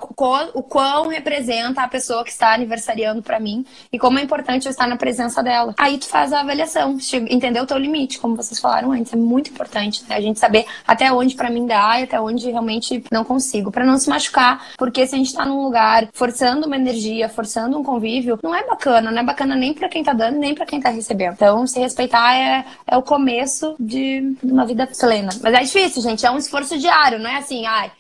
o 0.55 0.63
quão 0.63 1.09
representa 1.09 1.83
a 1.83 1.89
pessoa 1.89 2.25
que 2.25 2.31
está 2.31 2.55
aniversariando 2.55 3.23
pra 3.23 3.39
mim 3.39 3.65
e 3.93 3.99
como 3.99 4.19
é 4.19 4.23
importante 4.23 4.67
eu 4.67 4.71
estar 4.71 4.87
na 4.87 4.97
presença 4.97 5.43
dela. 5.43 5.75
Aí 5.79 5.99
tu 5.99 6.07
faz 6.07 6.33
a 6.33 6.41
avaliação, 6.41 6.97
entender 7.29 7.61
o 7.61 7.67
teu 7.67 7.79
limite, 7.79 8.19
como 8.19 8.37
vocês 8.37 8.59
falaram 8.59 8.93
antes. 8.93 9.13
É 9.13 9.17
muito 9.17 9.51
importante, 9.51 10.05
né? 10.09 10.17
A 10.17 10.21
gente 10.21 10.39
saber 10.39 10.67
até 10.87 11.13
onde 11.13 11.35
pra 11.35 11.51
mim 11.51 11.67
dá 11.67 12.01
e 12.01 12.05
até 12.05 12.21
onde 12.21 12.38
realmente 12.47 13.03
não 13.11 13.25
consigo, 13.25 13.71
Pra 13.71 13.85
não 13.85 13.99
se 13.99 14.09
machucar, 14.09 14.67
porque 14.77 15.07
se 15.07 15.15
a 15.15 15.19
gente 15.19 15.33
tá 15.33 15.45
num 15.45 15.63
lugar 15.63 16.09
forçando 16.13 16.67
uma 16.67 16.77
energia, 16.77 17.29
forçando 17.29 17.79
um 17.79 17.83
convívio, 17.83 18.39
não 18.43 18.55
é 18.55 18.67
bacana, 18.67 19.11
não 19.11 19.21
é 19.21 19.25
bacana 19.25 19.55
nem 19.55 19.75
pra 19.75 19.89
quem 19.89 20.03
tá 20.03 20.13
dando, 20.13 20.39
nem 20.39 20.55
pra 20.55 20.67
quem 20.67 20.81
tá 20.81 20.91
recebendo. 20.91 21.35
Então, 21.35 21.67
se 21.67 21.79
respeitar 21.79 22.35
é, 22.35 22.65
é 22.87 22.97
o 22.97 23.03
começo 23.03 23.75
de 23.79 24.37
uma 24.43 24.65
vida 24.67 24.87
plena. 24.87 25.31
Mas 25.43 25.55
é 25.55 25.61
difícil, 25.61 26.03
gente, 26.03 26.25
é 26.25 26.31
um 26.31 26.39
esforço 26.39 26.79
diário, 26.79 27.19
não 27.19 27.31
é 27.31 27.37
assim, 27.37 27.67
ai, 27.67 27.91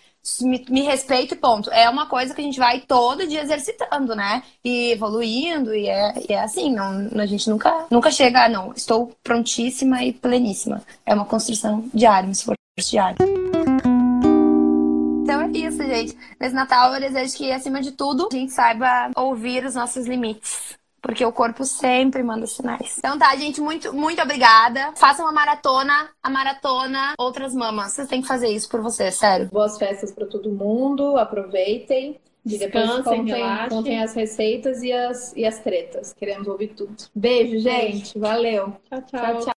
me, 0.42 0.64
me 0.68 0.82
respeito 0.82 1.36
ponto. 1.36 1.70
É 1.70 1.88
uma 1.88 2.06
coisa 2.06 2.34
que 2.34 2.40
a 2.40 2.44
gente 2.44 2.58
vai 2.58 2.80
todo 2.80 3.26
dia 3.26 3.42
exercitando, 3.42 4.14
né? 4.14 4.42
E 4.64 4.92
evoluindo, 4.92 5.74
e 5.74 5.88
é, 5.88 6.14
e 6.28 6.32
é 6.32 6.40
assim, 6.40 6.72
não, 6.74 7.08
a 7.20 7.26
gente 7.26 7.48
nunca, 7.48 7.86
nunca 7.90 8.10
chega, 8.10 8.44
a, 8.44 8.48
não, 8.48 8.72
estou 8.72 9.12
prontíssima 9.22 10.02
e 10.02 10.12
pleníssima. 10.12 10.82
É 11.06 11.14
uma 11.14 11.24
construção 11.24 11.84
diária, 11.94 12.28
um 12.28 12.32
esforço 12.32 12.58
diário. 12.78 13.16
Gente. 15.88 16.16
Nesse 16.40 16.54
Natal 16.54 16.94
eu 16.94 17.00
desejo 17.00 17.36
que, 17.36 17.52
acima 17.52 17.80
de 17.80 17.92
tudo, 17.92 18.28
a 18.32 18.34
gente 18.36 18.52
saiba 18.52 19.10
ouvir 19.16 19.64
os 19.64 19.74
nossos 19.74 20.06
limites. 20.06 20.76
Porque 21.00 21.24
o 21.24 21.32
corpo 21.32 21.64
sempre 21.64 22.22
manda 22.24 22.46
sinais. 22.46 22.96
Então 22.98 23.16
tá, 23.16 23.34
gente, 23.36 23.60
muito, 23.60 23.92
muito 23.94 24.20
obrigada. 24.20 24.92
Façam 24.96 25.24
uma 25.24 25.32
maratona, 25.32 26.10
a 26.20 26.28
maratona 26.28 27.14
Outras 27.16 27.54
Mamas. 27.54 27.92
Vocês 27.92 28.08
têm 28.08 28.20
que 28.20 28.26
fazer 28.26 28.48
isso 28.48 28.68
por 28.68 28.80
vocês, 28.80 29.14
sério. 29.14 29.48
Boas 29.52 29.78
festas 29.78 30.10
para 30.12 30.26
todo 30.26 30.50
mundo, 30.50 31.16
aproveitem. 31.16 32.18
E 32.44 32.56
depois 32.56 32.84
Descansem, 32.84 33.18
contem, 33.18 33.34
relaxem. 33.34 33.68
contem 33.68 34.02
as 34.02 34.14
receitas 34.14 34.82
e 34.82 34.92
as, 34.92 35.36
e 35.36 35.44
as 35.44 35.58
tretas. 35.58 36.14
Queremos 36.14 36.48
ouvir 36.48 36.68
tudo. 36.68 36.94
Beijo, 37.14 37.58
gente. 37.58 38.18
Valeu. 38.18 38.74
Tchau, 38.88 39.02
tchau. 39.02 39.20
Tchau, 39.20 39.32
tchau. 39.34 39.42